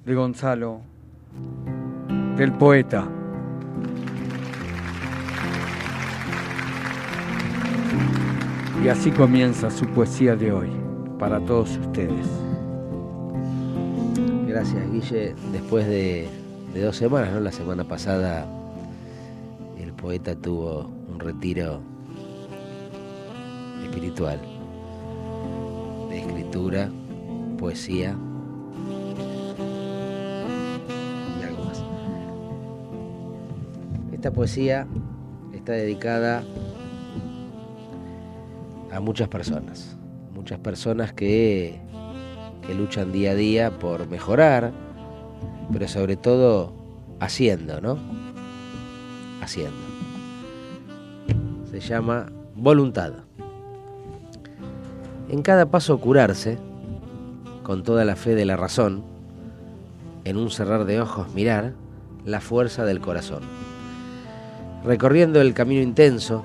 de 0.04 0.16
Gonzalo, 0.16 0.82
del 2.36 2.52
poeta. 2.54 3.08
Y 8.84 8.88
así 8.88 9.12
comienza 9.12 9.70
su 9.70 9.86
poesía 9.86 10.36
de 10.36 10.52
hoy, 10.52 10.72
para 11.20 11.40
todos 11.42 11.78
ustedes. 11.78 12.26
Gracias, 14.48 14.92
Guille. 14.92 15.36
Después 15.52 15.86
de, 15.86 16.39
de 16.74 16.84
dos 16.84 16.96
semanas, 16.96 17.34
¿no? 17.34 17.40
La 17.40 17.52
semana 17.52 17.84
pasada 17.84 18.46
el 19.80 19.94
poeta 19.94 20.36
tuvo 20.36 20.90
un 21.12 21.20
retiro 21.20 21.82
espiritual 23.84 24.40
de 26.10 26.20
escritura, 26.20 26.90
poesía 27.58 28.16
y 31.40 31.44
algo 31.44 31.64
más. 31.66 31.84
Esta 34.14 34.32
poesía 34.32 34.88
está 35.54 35.74
dedicada 35.74 36.44
a 38.92 39.00
muchas 39.00 39.28
personas, 39.28 39.98
muchas 40.36 40.60
personas 40.60 41.14
que, 41.14 41.80
que 42.66 42.74
luchan 42.74 43.12
día 43.12 43.32
a 43.32 43.36
día 43.36 43.72
por 43.72 44.08
mejorar, 44.08 44.72
pero 45.72 45.88
sobre 45.88 46.16
todo 46.16 46.74
haciendo, 47.20 47.82
¿no? 47.82 47.98
Haciendo. 49.42 49.78
Se 51.70 51.80
llama 51.80 52.32
voluntad. 52.56 53.14
En 55.30 55.42
cada 55.42 55.70
paso 55.70 56.00
curarse, 56.00 56.58
con 57.64 57.84
toda 57.84 58.04
la 58.06 58.16
fe 58.16 58.34
de 58.34 58.46
la 58.46 58.58
razón, 58.58 59.04
en 60.24 60.38
un 60.38 60.50
cerrar 60.50 60.86
de 60.86 61.00
ojos 61.00 61.34
mirar 61.34 61.74
la 62.26 62.42
fuerza 62.42 62.84
del 62.86 63.00
corazón. 63.00 63.44
Recorriendo 64.84 65.42
el 65.42 65.54
camino 65.54 65.82
intenso, 65.82 66.44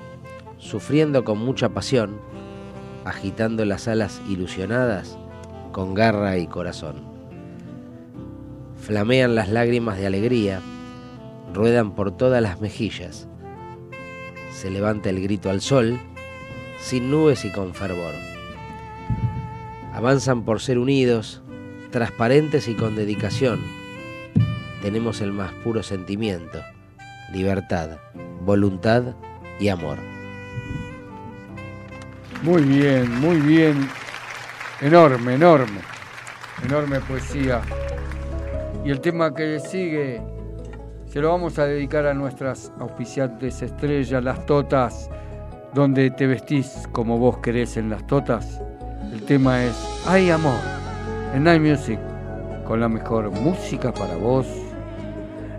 sufriendo 0.57 1.23
con 1.23 1.39
mucha 1.39 1.69
pasión, 1.69 2.19
agitando 3.05 3.65
las 3.65 3.87
alas 3.87 4.21
ilusionadas 4.27 5.17
con 5.71 5.93
garra 5.93 6.37
y 6.37 6.47
corazón. 6.47 7.14
Flamean 8.85 9.33
las 9.33 9.49
lágrimas 9.49 9.97
de 9.97 10.05
alegría, 10.05 10.61
ruedan 11.51 11.95
por 11.95 12.15
todas 12.15 12.39
las 12.39 12.61
mejillas. 12.61 13.27
Se 14.51 14.69
levanta 14.69 15.09
el 15.09 15.23
grito 15.23 15.49
al 15.49 15.61
sol, 15.61 15.99
sin 16.79 17.09
nubes 17.09 17.45
y 17.45 17.51
con 17.51 17.73
fervor. 17.73 18.13
Avanzan 19.91 20.45
por 20.45 20.61
ser 20.61 20.77
unidos, 20.77 21.41
transparentes 21.89 22.67
y 22.67 22.75
con 22.75 22.95
dedicación. 22.95 23.59
Tenemos 24.83 25.19
el 25.21 25.31
más 25.31 25.51
puro 25.63 25.81
sentimiento, 25.81 26.61
libertad, 27.33 27.97
voluntad 28.41 29.15
y 29.59 29.69
amor. 29.69 29.97
Muy 32.43 32.61
bien, 32.61 33.19
muy 33.19 33.37
bien. 33.37 33.89
Enorme, 34.79 35.33
enorme. 35.33 35.79
Enorme 36.63 36.99
poesía. 36.99 37.63
Y 38.85 38.91
el 38.91 39.01
tema 39.01 39.33
que 39.33 39.59
sigue 39.59 40.21
se 41.07 41.19
lo 41.19 41.31
vamos 41.31 41.57
a 41.57 41.65
dedicar 41.65 42.05
a 42.05 42.13
nuestras 42.13 42.71
auspiciantes 42.79 43.63
estrellas, 43.63 44.23
las 44.23 44.45
totas, 44.45 45.09
donde 45.73 46.11
te 46.11 46.27
vestís 46.27 46.87
como 46.91 47.17
vos 47.17 47.39
querés 47.39 47.77
en 47.77 47.89
las 47.89 48.05
totas. 48.05 48.61
El 49.11 49.23
tema 49.23 49.63
es 49.63 49.73
Hay 50.05 50.29
amor 50.29 50.59
en 51.33 51.45
Night 51.45 51.63
Music 51.63 51.99
con 52.63 52.79
la 52.79 52.87
mejor 52.87 53.31
música 53.31 53.91
para 53.91 54.17
vos, 54.17 54.45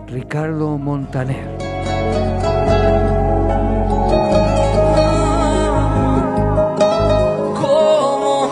Ricardo 0.07 0.79
Montaner. 0.79 1.49
¿Cómo 7.57 8.49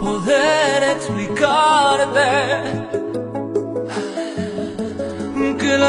poder 0.00 0.82
explicarte 0.96 2.75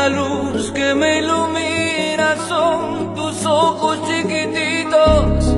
luz 0.10 0.72
que 0.72 0.94
me 0.94 1.20
ilumina 1.20 2.36
son 2.48 3.14
tus 3.16 3.46
ojos 3.46 4.00
chiquititos, 4.08 5.56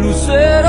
luceros, 0.00 0.61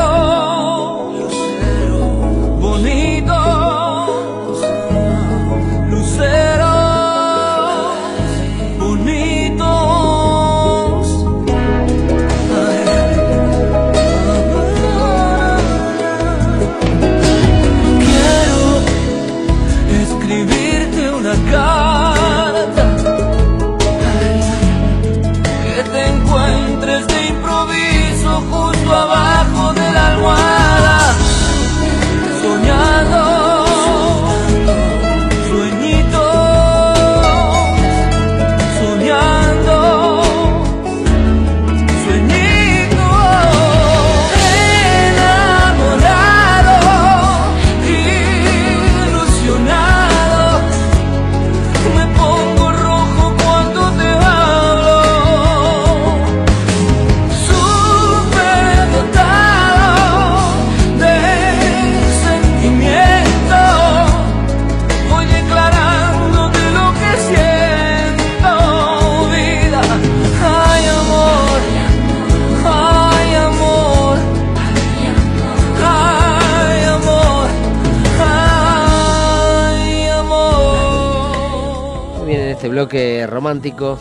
bloque 82.73 83.27
romántico, 83.27 83.99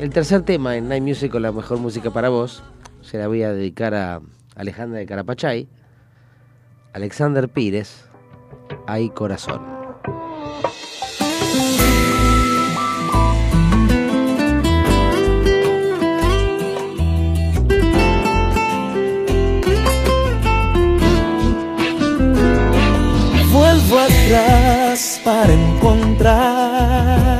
el 0.00 0.10
tercer 0.10 0.42
tema 0.42 0.76
en 0.76 0.88
Night 0.88 1.02
Music 1.02 1.32
con 1.32 1.42
la 1.42 1.50
mejor 1.50 1.78
música 1.78 2.12
para 2.12 2.28
vos, 2.28 2.62
se 3.00 3.18
la 3.18 3.26
voy 3.26 3.42
a 3.42 3.52
dedicar 3.52 3.96
a 3.96 4.20
Alejandra 4.54 5.00
de 5.00 5.06
Carapachay, 5.06 5.68
Alexander 6.92 7.48
Pires, 7.48 8.04
Hay 8.86 9.10
Corazón. 9.10 9.60
Vuelvo 23.52 23.98
atrás 23.98 25.20
para 25.24 25.52
encontrar 25.52 27.31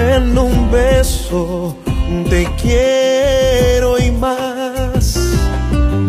en 0.00 0.36
un 0.38 0.70
beso 0.70 1.76
te 2.28 2.48
quiero 2.60 3.98
y 3.98 4.10
más. 4.10 5.18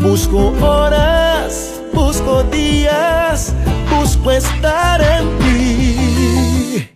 Busco 0.01 0.53
horas, 0.61 1.81
busco 1.93 2.43
días, 2.43 3.53
busco 3.89 4.31
estar 4.31 5.01
en 5.01 5.37
ti. 5.39 6.89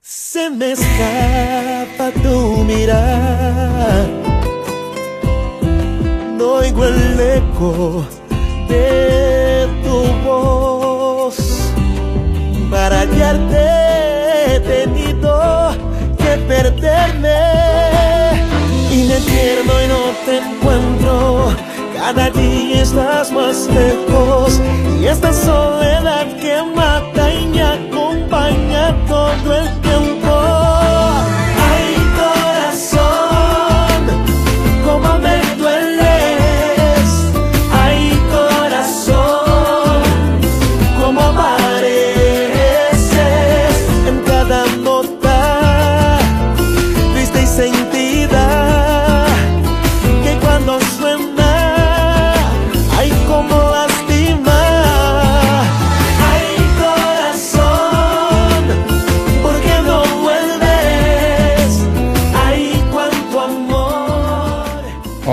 Se 0.00 0.50
me 0.50 0.72
escapa 0.72 2.10
tu 2.22 2.64
mirar, 2.64 4.08
no 6.36 6.54
oigo 6.54 6.84
eco 6.84 8.04
de 8.68 9.68
tu 9.84 10.28
voz 10.28 11.36
para 12.70 13.00
hallarte 13.00 13.83
perderme 16.70 17.28
y 18.90 19.04
me 19.04 19.16
pierdo 19.20 19.84
y 19.84 19.88
no 19.88 20.00
te 20.24 20.38
encuentro. 20.38 21.54
Cada 21.94 22.30
día 22.30 22.82
estás 22.82 23.30
más 23.32 23.68
lejos 23.68 24.60
y 25.00 25.06
esta 25.06 25.32
soledad 25.32 26.26
que 26.38 26.62
mata 26.74 27.34
y 27.34 27.46
me 27.48 27.62
acompaña 27.62 28.94
todo 29.06 29.54
el 29.54 29.68
tiempo. 29.80 29.93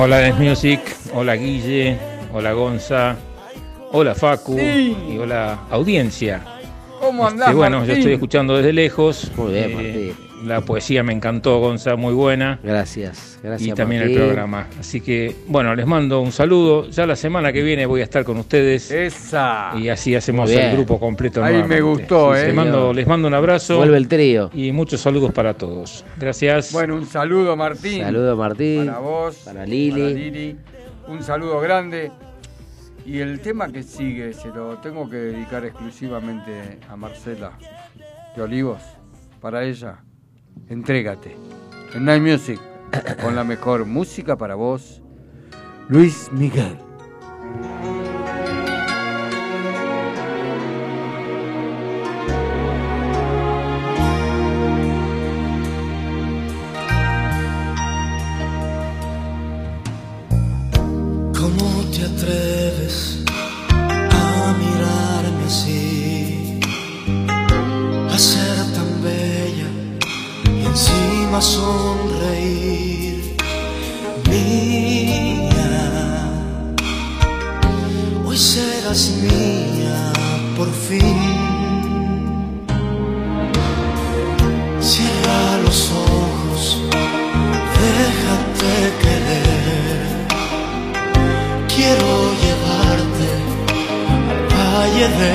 Hola 0.03 0.19
Dance 0.19 0.41
Music, 0.43 0.79
hola 1.13 1.35
Guille, 1.35 1.95
hola 2.33 2.53
Gonza, 2.53 3.15
hola 3.91 4.15
Facu 4.15 4.57
Sí. 4.57 4.97
y 5.13 5.17
hola 5.19 5.59
audiencia. 5.69 6.41
¿Cómo 6.99 7.27
andás, 7.27 7.49
Este, 7.49 7.57
bueno, 7.57 7.75
yo 7.77 7.79
Martín? 7.81 7.97
estoy 7.97 8.13
escuchando 8.13 8.57
desde 8.57 8.73
lejos. 8.73 9.31
Muy 9.37 9.51
bien, 9.53 9.77
Eh, 9.79 10.13
La 10.43 10.61
poesía 10.61 11.03
me 11.03 11.13
encantó, 11.13 11.59
Gonza, 11.59 11.95
muy 11.95 12.13
buena. 12.13 12.59
Gracias, 12.63 13.39
gracias. 13.43 13.69
y 13.69 13.73
también 13.73 14.01
Martín. 14.01 14.17
el 14.17 14.25
programa. 14.25 14.67
Así 14.79 15.01
que, 15.01 15.35
bueno, 15.47 15.75
les 15.75 15.85
mando 15.85 16.21
un 16.21 16.31
saludo. 16.31 16.89
Ya 16.89 17.05
la 17.05 17.15
semana 17.15 17.53
que 17.53 17.61
viene 17.61 17.85
voy 17.85 18.01
a 18.01 18.03
estar 18.03 18.23
con 18.23 18.37
ustedes. 18.37 18.89
Esa. 18.91 19.73
Y 19.77 19.89
así 19.89 20.15
hacemos 20.15 20.49
el 20.49 20.73
grupo 20.73 20.99
completo. 20.99 21.43
Ahí 21.43 21.53
nuevamente. 21.53 21.75
me 21.75 21.89
gustó, 21.89 22.35
¿eh? 22.35 22.47
les, 22.47 22.55
mando, 22.55 22.93
les 22.93 23.07
mando 23.07 23.27
un 23.27 23.33
abrazo. 23.33 23.77
Vuelve 23.77 23.97
el 23.97 24.07
trío. 24.07 24.49
Y 24.53 24.71
muchos 24.71 25.01
saludos 25.01 25.31
para 25.31 25.53
todos. 25.53 26.05
Gracias. 26.17 26.71
Bueno, 26.71 26.95
un 26.95 27.05
saludo, 27.05 27.55
Martín. 27.55 28.01
Saludo 28.01 28.35
Martín. 28.35 28.85
Para 28.85 28.99
vos. 28.99 29.35
Para 29.45 29.65
Lili. 29.65 30.01
para 30.01 30.13
Lili. 30.13 30.57
Un 31.07 31.23
saludo 31.23 31.59
grande. 31.59 32.11
Y 33.05 33.19
el 33.19 33.39
tema 33.39 33.71
que 33.71 33.83
sigue 33.83 34.33
se 34.33 34.49
lo 34.49 34.77
tengo 34.77 35.09
que 35.09 35.17
dedicar 35.17 35.65
exclusivamente 35.65 36.79
a 36.87 36.95
Marcela 36.95 37.57
de 38.35 38.41
Olivos. 38.41 38.81
Para 39.39 39.63
ella, 39.63 40.03
entrégate. 40.69 41.35
En 41.93 42.05
Night 42.05 42.21
Music, 42.21 42.59
con 43.21 43.35
la 43.35 43.43
mejor 43.43 43.85
música 43.85 44.37
para 44.37 44.55
vos, 44.55 45.01
Luis 45.89 46.29
Miguel. 46.31 46.77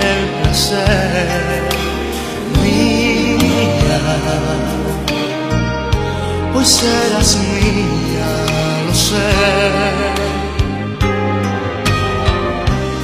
Del 0.01 0.24
placer, 0.42 1.62
mía. 2.62 3.99
Hoy 6.55 6.64
serás 6.64 7.36
mía, 7.36 8.30
lo 8.86 8.94
sé. 8.94 9.30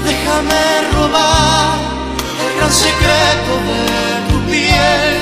Déjame 0.05 0.64
robar 0.95 1.78
el 2.43 2.51
gran 2.59 2.72
secreto 2.72 3.53
de 3.68 3.82
tu 4.28 4.36
piel. 4.51 5.20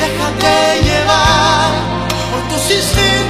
Déjate 0.00 0.54
llevar 0.88 1.70
por 2.30 2.42
tus 2.50 2.64
instintos 2.70 3.27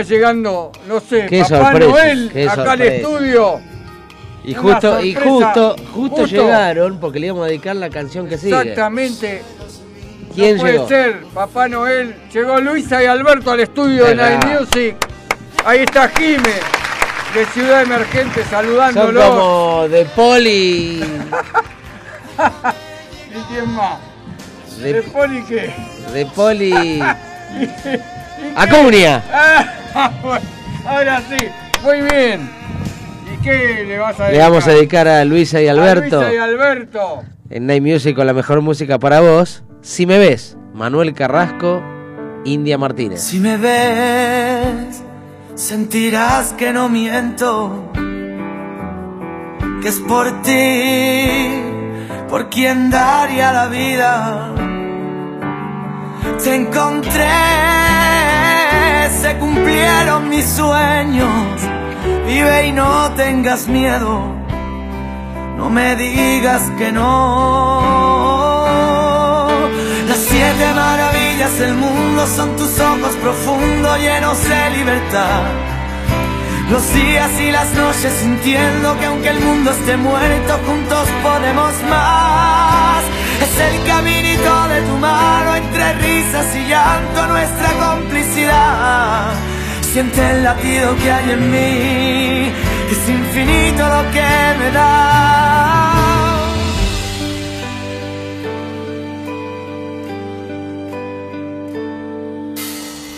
está 0.00 0.14
llegando, 0.14 0.72
no 0.88 1.00
sé, 1.00 1.26
Qué 1.26 1.40
Papá 1.42 1.56
sorpresa, 1.72 1.90
Noel 1.90 2.30
qué 2.32 2.48
acá 2.48 2.72
al 2.72 2.80
estudio. 2.82 3.60
Y 4.44 4.52
Una 4.52 4.60
justo, 4.74 5.00
y 5.00 5.14
justo, 5.14 5.76
justo, 5.76 5.76
justo. 5.92 6.26
llegaron 6.26 6.98
porque 7.00 7.18
le 7.18 7.26
íbamos 7.26 7.44
a 7.44 7.48
dedicar 7.48 7.76
la 7.76 7.88
canción 7.90 8.28
que 8.28 8.36
sigue. 8.36 8.58
Exactamente. 8.58 9.42
¿Quién 10.34 10.56
no 10.56 10.60
puede 10.62 10.72
llegó? 10.74 10.88
ser, 10.88 11.22
Papá 11.32 11.68
Noel. 11.68 12.14
Llegó 12.32 12.60
Luisa 12.60 13.02
y 13.02 13.06
Alberto 13.06 13.50
al 13.52 13.60
estudio 13.60 14.04
de. 14.06 14.14
Night 14.16 14.44
Music. 14.46 14.96
Ahí 15.64 15.80
está 15.80 16.08
Jime, 16.10 16.42
de 17.34 17.46
Ciudad 17.54 17.82
Emergente, 17.82 18.42
Son 18.42 18.50
saludándolos. 18.50 19.24
como 19.24 19.88
de 19.88 20.04
poli. 20.06 21.02
¿Y 23.30 23.40
quién 23.52 23.70
más? 23.74 23.98
¿De 24.78 24.92
De, 24.92 25.02
Poli 25.02 25.42
qué? 25.44 25.72
de 26.12 26.26
poli. 26.26 26.70
¿Y 27.00 27.00
Acuña. 28.56 29.22
Ah, 29.94 30.10
ahora 30.86 31.20
sí, 31.28 31.46
muy 31.84 32.00
bien. 32.02 32.50
¿Y 33.32 33.42
qué 33.42 33.84
le 33.86 33.98
vas 33.98 34.18
a 34.20 34.24
Le 34.24 34.28
dedicar? 34.32 34.50
vamos 34.50 34.66
a 34.66 34.70
dedicar 34.72 35.08
a 35.08 35.24
Luisa 35.24 35.60
y 35.60 35.68
A 35.68 35.72
Alberto 35.72 36.16
Luisa 36.20 36.34
y 36.34 36.36
Alberto. 36.36 37.22
en 37.50 37.66
Night 37.66 37.82
Music 37.82 38.14
con 38.16 38.26
la 38.26 38.32
mejor 38.32 38.60
música 38.60 38.98
para 38.98 39.20
vos. 39.20 39.62
Si 39.82 40.06
me 40.06 40.18
ves, 40.18 40.56
Manuel 40.72 41.12
Carrasco, 41.14 41.82
India 42.44 42.78
Martínez. 42.78 43.20
Si 43.22 43.38
me 43.38 43.56
ves, 43.56 45.02
sentirás 45.54 46.52
que 46.54 46.72
no 46.72 46.88
miento, 46.88 47.90
que 49.82 49.88
es 49.88 50.00
por 50.00 50.42
ti, 50.42 51.62
por 52.28 52.48
quien 52.50 52.90
daría 52.90 53.52
la 53.52 53.66
vida. 53.68 54.54
Te 56.42 56.54
encontré, 56.54 57.28
se 59.12 59.36
cumplieron 59.38 60.28
mis 60.28 60.46
sueños. 60.46 61.60
Vive 62.26 62.66
y 62.68 62.72
no 62.72 63.10
tengas 63.12 63.68
miedo, 63.68 64.20
no 65.56 65.70
me 65.70 65.96
digas 65.96 66.62
que 66.78 66.92
no. 66.92 68.14
Las 70.08 70.18
siete 70.18 70.74
maravillas 70.74 71.58
del 71.58 71.74
mundo 71.74 72.26
son 72.26 72.56
tus 72.56 72.78
ojos 72.80 73.14
profundos 73.22 73.98
llenos 73.98 74.42
de 74.48 74.70
libertad. 74.78 75.42
Los 76.70 76.94
días 76.94 77.30
y 77.40 77.50
las 77.50 77.72
noches 77.74 78.12
sintiendo 78.20 78.98
que 78.98 79.06
aunque 79.06 79.28
el 79.28 79.40
mundo 79.40 79.70
esté 79.70 79.96
muerto, 79.96 80.58
juntos 80.66 81.08
podemos 81.22 81.72
más. 81.90 83.04
Es 83.42 83.60
el 83.60 83.84
caminito 83.86 84.68
de 84.68 84.82
tu 84.82 84.96
mano 84.98 85.56
entre 85.56 85.92
risas 85.94 86.56
y 86.56 86.68
llanto, 86.68 87.26
nuestra 87.26 87.68
complicidad. 87.86 89.32
Siente 89.92 90.30
el 90.30 90.42
latido 90.42 90.96
que 90.96 91.12
hay 91.12 91.30
en 91.30 91.50
mí, 91.50 92.52
es 92.90 93.08
infinito 93.08 93.88
lo 93.88 94.10
que 94.10 94.54
me 94.58 94.70
da. 94.72 95.14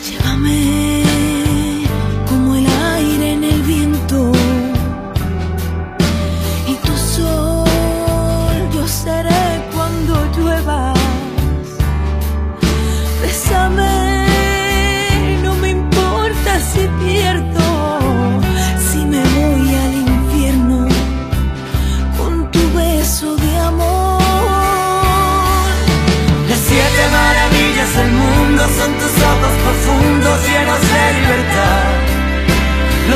Llévame 0.04 0.85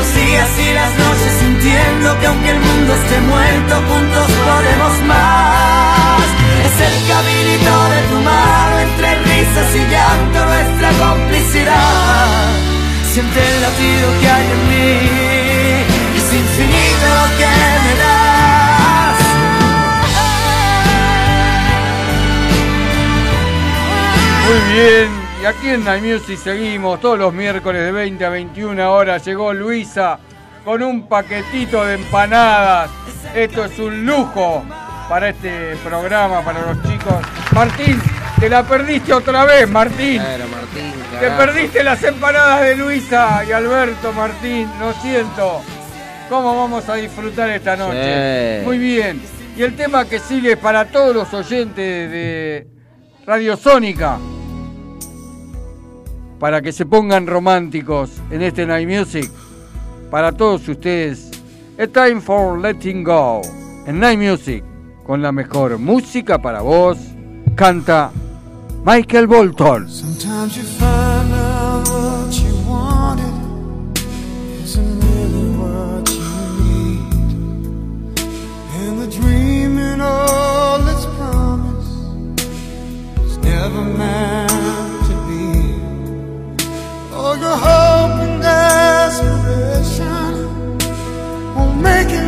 Los 0.01 0.15
días 0.15 0.49
y 0.57 0.73
las 0.73 0.97
noches 0.97 1.31
sintiendo 1.39 2.19
que 2.19 2.25
aunque 2.25 2.49
el 2.49 2.59
mundo 2.59 2.95
esté 2.95 3.21
muerto, 3.21 3.75
juntos 3.87 4.31
podemos 4.49 4.93
más. 5.05 6.23
Es 6.65 6.75
el 6.89 6.95
caminito 7.07 7.73
de 7.93 8.01
tu 8.09 8.17
mano 8.21 8.79
entre 8.79 9.09
risas 9.29 9.75
y 9.75 9.83
llanto, 9.91 10.43
nuestra 10.43 10.89
complicidad. 11.05 12.49
Siente 13.13 13.39
el 13.47 13.61
latido 13.61 14.05
que 14.19 14.27
hay 14.27 14.47
en 14.55 14.61
mí, 14.69 14.89
es 16.17 16.33
infinito 16.33 17.05
lo 17.19 17.27
que 17.37 17.45
me 17.85 17.93
das. 18.01 19.19
Muy 24.47 24.59
bien, 24.73 25.20
y 25.41 25.45
aquí 25.45 25.69
en 25.69 25.83
Night 25.83 26.03
Music 26.03 26.37
seguimos 26.37 26.99
todos 26.99 27.17
los 27.17 27.33
miércoles 27.33 27.81
de 27.81 27.91
20 27.91 28.25
a 28.25 28.29
21 28.29 28.93
horas. 28.93 29.25
Llegó 29.25 29.51
Luisa 29.53 30.19
con 30.63 30.83
un 30.83 31.07
paquetito 31.07 31.83
de 31.83 31.95
empanadas. 31.95 32.91
Esto 33.33 33.65
es 33.65 33.79
un 33.79 34.05
lujo 34.05 34.63
para 35.09 35.29
este 35.29 35.75
programa, 35.77 36.45
para 36.45 36.61
los 36.61 36.83
chicos. 36.83 37.15
Martín, 37.53 37.99
te 38.39 38.49
la 38.49 38.61
perdiste 38.63 39.13
otra 39.13 39.45
vez, 39.45 39.67
Martín. 39.67 40.21
Claro, 40.21 40.45
Martín. 40.47 40.93
Te 41.19 41.31
perdiste 41.31 41.83
las 41.83 42.03
empanadas 42.03 42.61
de 42.61 42.75
Luisa 42.75 43.43
y 43.47 43.51
Alberto, 43.51 44.13
Martín. 44.13 44.69
Lo 44.79 44.93
siento. 44.93 45.61
¿Cómo 46.29 46.55
vamos 46.55 46.87
a 46.87 46.95
disfrutar 46.95 47.49
esta 47.49 47.75
noche? 47.75 48.59
Sí. 48.59 48.65
Muy 48.65 48.77
bien. 48.77 49.21
Y 49.57 49.63
el 49.63 49.75
tema 49.75 50.05
que 50.05 50.19
sigue 50.19 50.55
para 50.55 50.85
todos 50.85 51.15
los 51.15 51.33
oyentes 51.33 52.11
de 52.11 52.67
Radio 53.25 53.57
Sónica. 53.57 54.19
Para 56.41 56.59
que 56.63 56.71
se 56.71 56.87
pongan 56.87 57.27
románticos 57.27 58.13
en 58.31 58.41
este 58.41 58.65
Night 58.65 58.89
Music. 58.89 59.29
Para 60.09 60.31
todos 60.31 60.67
ustedes. 60.67 61.29
It's 61.77 61.93
time 61.93 62.19
for 62.19 62.59
letting 62.59 63.03
go. 63.03 63.41
En 63.85 63.99
Night 63.99 64.17
Music. 64.17 64.63
Con 65.05 65.21
la 65.21 65.31
mejor 65.31 65.77
música 65.77 66.41
para 66.41 66.61
vos. 66.61 66.97
Canta 67.55 68.11
Michael 68.83 69.27
Bolton. 69.27 69.87
Sometimes 69.87 70.57
you 70.57 70.63
find 70.63 71.31
out 71.31 71.87
what 71.87 72.33
you 72.33 72.55
wanted 72.67 73.99
isn't 74.63 74.99
really 74.99 75.51
what 75.59 76.09
you 76.09 76.23
need. 76.63 77.13
And 78.79 78.99
the 78.99 79.07
dream 79.15 79.77
and 79.77 80.01
all 80.01 80.87
its 80.87 81.05
promise 81.05 81.87
is 83.27 83.37
never 83.37 83.83
meant 83.83 84.50
hope 87.57 88.19
and 88.25 88.41
desperation 88.41 90.33
won't 91.55 91.77
make 91.81 92.09
it 92.09 92.20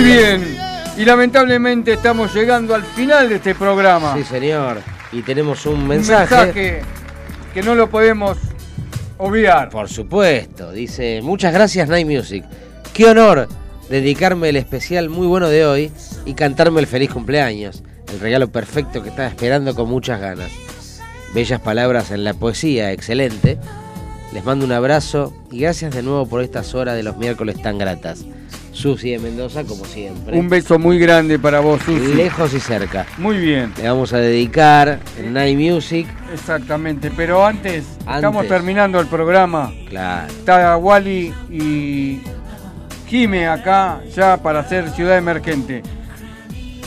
Muy 0.00 0.08
bien. 0.12 0.56
Y 0.96 1.04
lamentablemente 1.04 1.92
estamos 1.92 2.34
llegando 2.34 2.74
al 2.74 2.82
final 2.84 3.28
de 3.28 3.36
este 3.36 3.54
programa. 3.54 4.14
Sí, 4.16 4.24
señor. 4.24 4.80
Y 5.12 5.20
tenemos 5.22 5.66
un 5.66 5.74
Un 5.74 5.88
mensaje. 5.88 6.34
mensaje 6.34 6.82
que 7.52 7.62
no 7.62 7.74
lo 7.74 7.90
podemos 7.90 8.38
obviar. 9.18 9.68
Por 9.68 9.90
supuesto, 9.90 10.72
dice, 10.72 11.20
muchas 11.22 11.52
gracias 11.52 11.88
Night 11.88 12.06
Music. 12.06 12.44
Qué 12.94 13.06
honor 13.06 13.46
dedicarme 13.90 14.48
el 14.48 14.56
especial 14.56 15.10
muy 15.10 15.26
bueno 15.26 15.48
de 15.48 15.66
hoy 15.66 15.92
y 16.24 16.32
cantarme 16.32 16.80
el 16.80 16.86
feliz 16.86 17.10
cumpleaños. 17.10 17.82
El 18.10 18.20
regalo 18.20 18.50
perfecto 18.50 19.02
que 19.02 19.10
estaba 19.10 19.28
esperando 19.28 19.74
con 19.74 19.88
muchas 19.88 20.18
ganas. 20.18 20.50
Bellas 21.34 21.60
palabras 21.60 22.10
en 22.10 22.24
la 22.24 22.32
poesía, 22.34 22.90
excelente. 22.92 23.58
Les 24.32 24.44
mando 24.44 24.64
un 24.64 24.72
abrazo 24.72 25.34
y 25.50 25.60
gracias 25.60 25.94
de 25.94 26.02
nuevo 26.02 26.24
por 26.26 26.40
estas 26.42 26.74
horas 26.74 26.96
de 26.96 27.02
los 27.02 27.18
miércoles 27.18 27.60
tan 27.60 27.76
gratas. 27.78 28.24
Susi 28.80 29.10
de 29.10 29.18
Mendoza, 29.18 29.64
como 29.64 29.84
siempre. 29.84 30.38
Un 30.38 30.48
beso 30.48 30.78
muy 30.78 30.98
grande 30.98 31.38
para 31.38 31.60
vos, 31.60 31.82
Susi. 31.82 32.14
Lejos 32.14 32.54
y 32.54 32.60
cerca. 32.60 33.06
Muy 33.18 33.36
bien. 33.36 33.72
Le 33.76 33.88
vamos 33.88 34.12
a 34.14 34.18
dedicar 34.18 35.00
el 35.18 35.32
Night 35.32 35.58
Music. 35.58 36.06
Exactamente. 36.32 37.10
Pero 37.14 37.44
antes, 37.44 37.84
estamos 37.98 38.48
terminando 38.48 38.98
el 38.98 39.06
programa. 39.06 39.70
Claro. 39.88 40.28
Está 40.28 40.76
Wally 40.78 41.34
y 41.50 42.20
Jime 43.06 43.48
acá 43.48 44.00
ya 44.14 44.38
para 44.38 44.60
hacer 44.60 44.88
Ciudad 44.90 45.18
Emergente. 45.18 45.82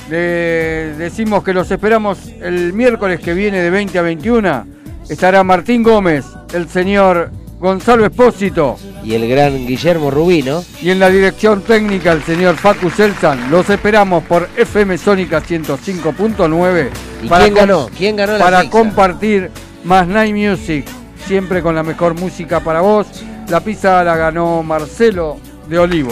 Le 0.10 0.96
decimos 0.98 1.44
que 1.44 1.54
los 1.54 1.70
esperamos 1.70 2.28
el 2.42 2.74
miércoles 2.74 3.20
que 3.20 3.34
viene 3.34 3.60
de 3.60 3.70
20 3.70 4.00
a 4.00 4.02
21. 4.02 4.66
Estará 5.10 5.44
Martín 5.44 5.84
Gómez, 5.84 6.26
el 6.54 6.68
señor 6.70 7.30
Gonzalo 7.64 8.06
Espósito 8.06 8.76
Y 9.06 9.16
el 9.16 9.26
gran 9.30 9.66
Guillermo 9.66 10.12
Rubino. 10.12 10.66
y 10.82 10.90
en 10.90 11.00
la 11.00 11.10
dirección 11.10 11.62
técnica 11.62 12.12
el 12.12 12.22
señor 12.22 12.58
Facu 12.58 12.90
Selsan. 12.90 13.50
Los 13.50 13.70
esperamos 13.70 14.22
por 14.26 14.50
FM 14.58 14.98
Sónica 14.98 15.42
105.9. 15.42 16.90
¿Y 17.22 17.28
para 17.30 17.46
quién 17.46 17.56
ganó? 17.56 17.90
¿Quién 17.98 18.18
ganó 18.18 18.34
la 18.34 18.40
Para 18.44 18.60
pizza? 18.60 18.72
compartir 18.72 19.50
más 19.86 20.06
Night 20.10 20.36
Music, 20.36 20.86
siempre 21.26 21.62
con 21.62 21.74
la 21.74 21.84
mejor 21.84 22.20
música 22.20 22.60
para 22.60 22.82
vos. 22.82 23.08
La 23.48 23.62
pizza 23.62 24.04
la 24.04 24.18
ganó 24.18 24.62
Marcelo 24.62 25.38
de 25.70 25.80
Olivo. 25.80 26.12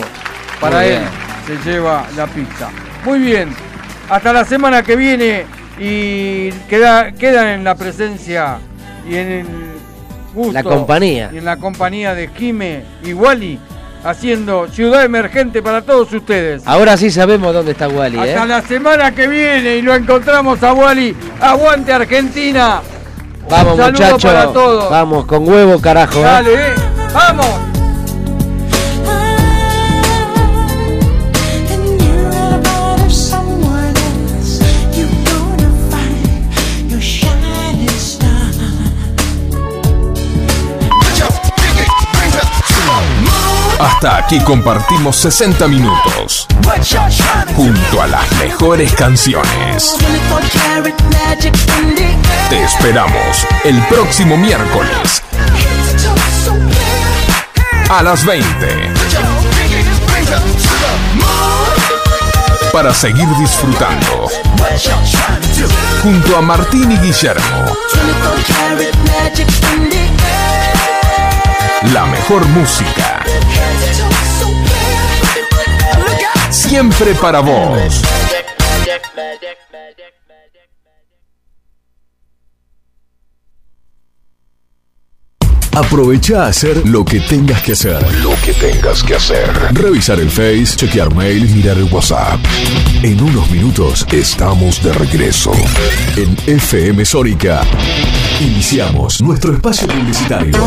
Para 0.62 0.86
él 0.86 1.02
se 1.45 1.70
lleva 1.70 2.08
la 2.16 2.28
pizza. 2.28 2.70
Muy 3.04 3.20
bien. 3.20 3.49
Hasta 4.10 4.32
la 4.32 4.45
semana 4.45 4.84
que 4.84 4.95
viene 4.95 5.45
y 5.78 6.49
queda, 6.70 7.12
quedan 7.12 7.47
en 7.49 7.64
la 7.66 7.76
presencia 7.76 8.58
y 9.06 9.16
en 9.18 9.28
el 9.32 9.45
gusto 10.34 10.54
La 10.54 10.64
compañía. 10.64 11.30
y 11.34 11.38
en 11.38 11.46
la 11.46 11.58
compañía 11.58 12.14
de 12.16 12.30
Jime 12.30 12.84
y 13.04 13.14
Wally 13.14 13.60
haciendo 14.04 14.68
Ciudad 14.68 15.04
Emergente 15.04 15.62
para 15.62 15.82
todos 15.82 16.12
ustedes. 16.14 16.64
Ahora 16.66 16.98
sí 16.98 17.12
sabemos 17.12 17.54
dónde 17.54 17.72
está 17.74 17.88
Wally, 17.88 18.18
¿eh? 18.18 18.34
Hasta 18.34 18.46
la 18.46 18.62
semana 18.62 19.14
que 19.14 19.28
viene 19.28 19.78
y 19.78 19.82
lo 19.82 19.94
encontramos 19.96 20.62
a 20.64 20.74
Wally. 20.74 21.16
Aguante 21.40 21.94
Argentina. 21.94 22.82
Vamos, 23.50 23.78
muchachos. 23.78 24.90
Vamos, 24.90 25.26
con 25.26 25.48
huevo, 25.48 25.80
carajo. 25.80 26.20
¿eh? 26.20 26.24
Dale, 26.24 26.54
eh. 26.54 26.74
vamos. 27.14 27.71
Hasta 43.82 44.18
aquí 44.18 44.40
compartimos 44.42 45.16
60 45.16 45.68
minutos 45.68 46.46
junto 47.56 48.02
a 48.02 48.06
las 48.06 48.32
mejores 48.34 48.94
canciones. 48.94 49.96
Te 52.48 52.64
esperamos 52.64 53.48
el 53.64 53.82
próximo 53.88 54.38
miércoles 54.38 55.24
a 57.90 58.04
las 58.04 58.24
20 58.24 58.94
para 62.72 62.94
seguir 62.94 63.28
disfrutando 63.40 64.30
junto 66.04 66.38
a 66.38 66.42
Martín 66.44 66.92
y 66.92 66.98
Guillermo. 66.98 67.66
La 71.92 72.06
mejor 72.06 72.46
música. 72.50 73.11
Siempre 76.52 77.16
para 77.16 77.39
vos. 77.39 78.21
Aprovecha 85.74 86.46
a 86.46 86.48
hacer 86.48 86.86
lo 86.88 87.06
que 87.06 87.22
tengas 87.22 87.62
que 87.62 87.72
hacer. 87.72 88.02
Lo 88.22 88.34
que 88.44 88.54
tengas 88.54 89.02
que 89.02 89.16
hacer. 89.16 89.50
Revisar 89.72 90.20
el 90.20 90.30
Face, 90.30 90.76
chequear 90.76 91.16
mail, 91.16 91.48
mirar 91.56 91.78
el 91.78 91.86
WhatsApp. 91.86 92.40
En 93.02 93.22
unos 93.22 93.50
minutos 93.50 94.06
estamos 94.12 94.84
de 94.84 94.92
regreso. 94.92 95.54
En 96.18 96.38
FM 96.46 97.06
Sónica. 97.06 97.62
Iniciamos 98.42 99.22
nuestro 99.22 99.54
espacio 99.54 99.88
publicitario. 99.88 100.60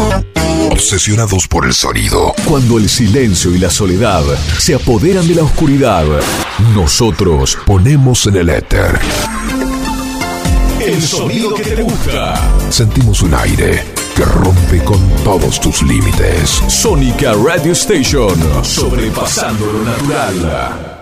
Obsesionados 0.70 1.48
por 1.48 1.66
el 1.66 1.74
sonido. 1.74 2.32
Cuando 2.46 2.78
el 2.78 2.88
silencio 2.88 3.54
y 3.54 3.58
la 3.58 3.68
soledad 3.68 4.22
se 4.58 4.74
apoderan 4.74 5.28
de 5.28 5.34
la 5.34 5.42
oscuridad, 5.42 6.06
nosotros 6.74 7.58
ponemos 7.66 8.26
en 8.26 8.36
el 8.36 8.48
éter 8.48 8.98
el 10.80 11.00
sonido 11.02 11.54
que 11.54 11.62
te 11.62 11.82
gusta. 11.82 12.34
Sentimos 12.68 13.22
un 13.22 13.32
aire 13.32 14.03
que 14.14 14.24
rompe 14.24 14.84
con 14.84 15.00
todos 15.24 15.60
tus 15.60 15.82
límites. 15.82 16.62
Sónica 16.68 17.32
Radio 17.32 17.72
Station, 17.72 18.34
sobrepasando 18.64 19.66
lo 19.66 19.84
natural. 19.84 20.93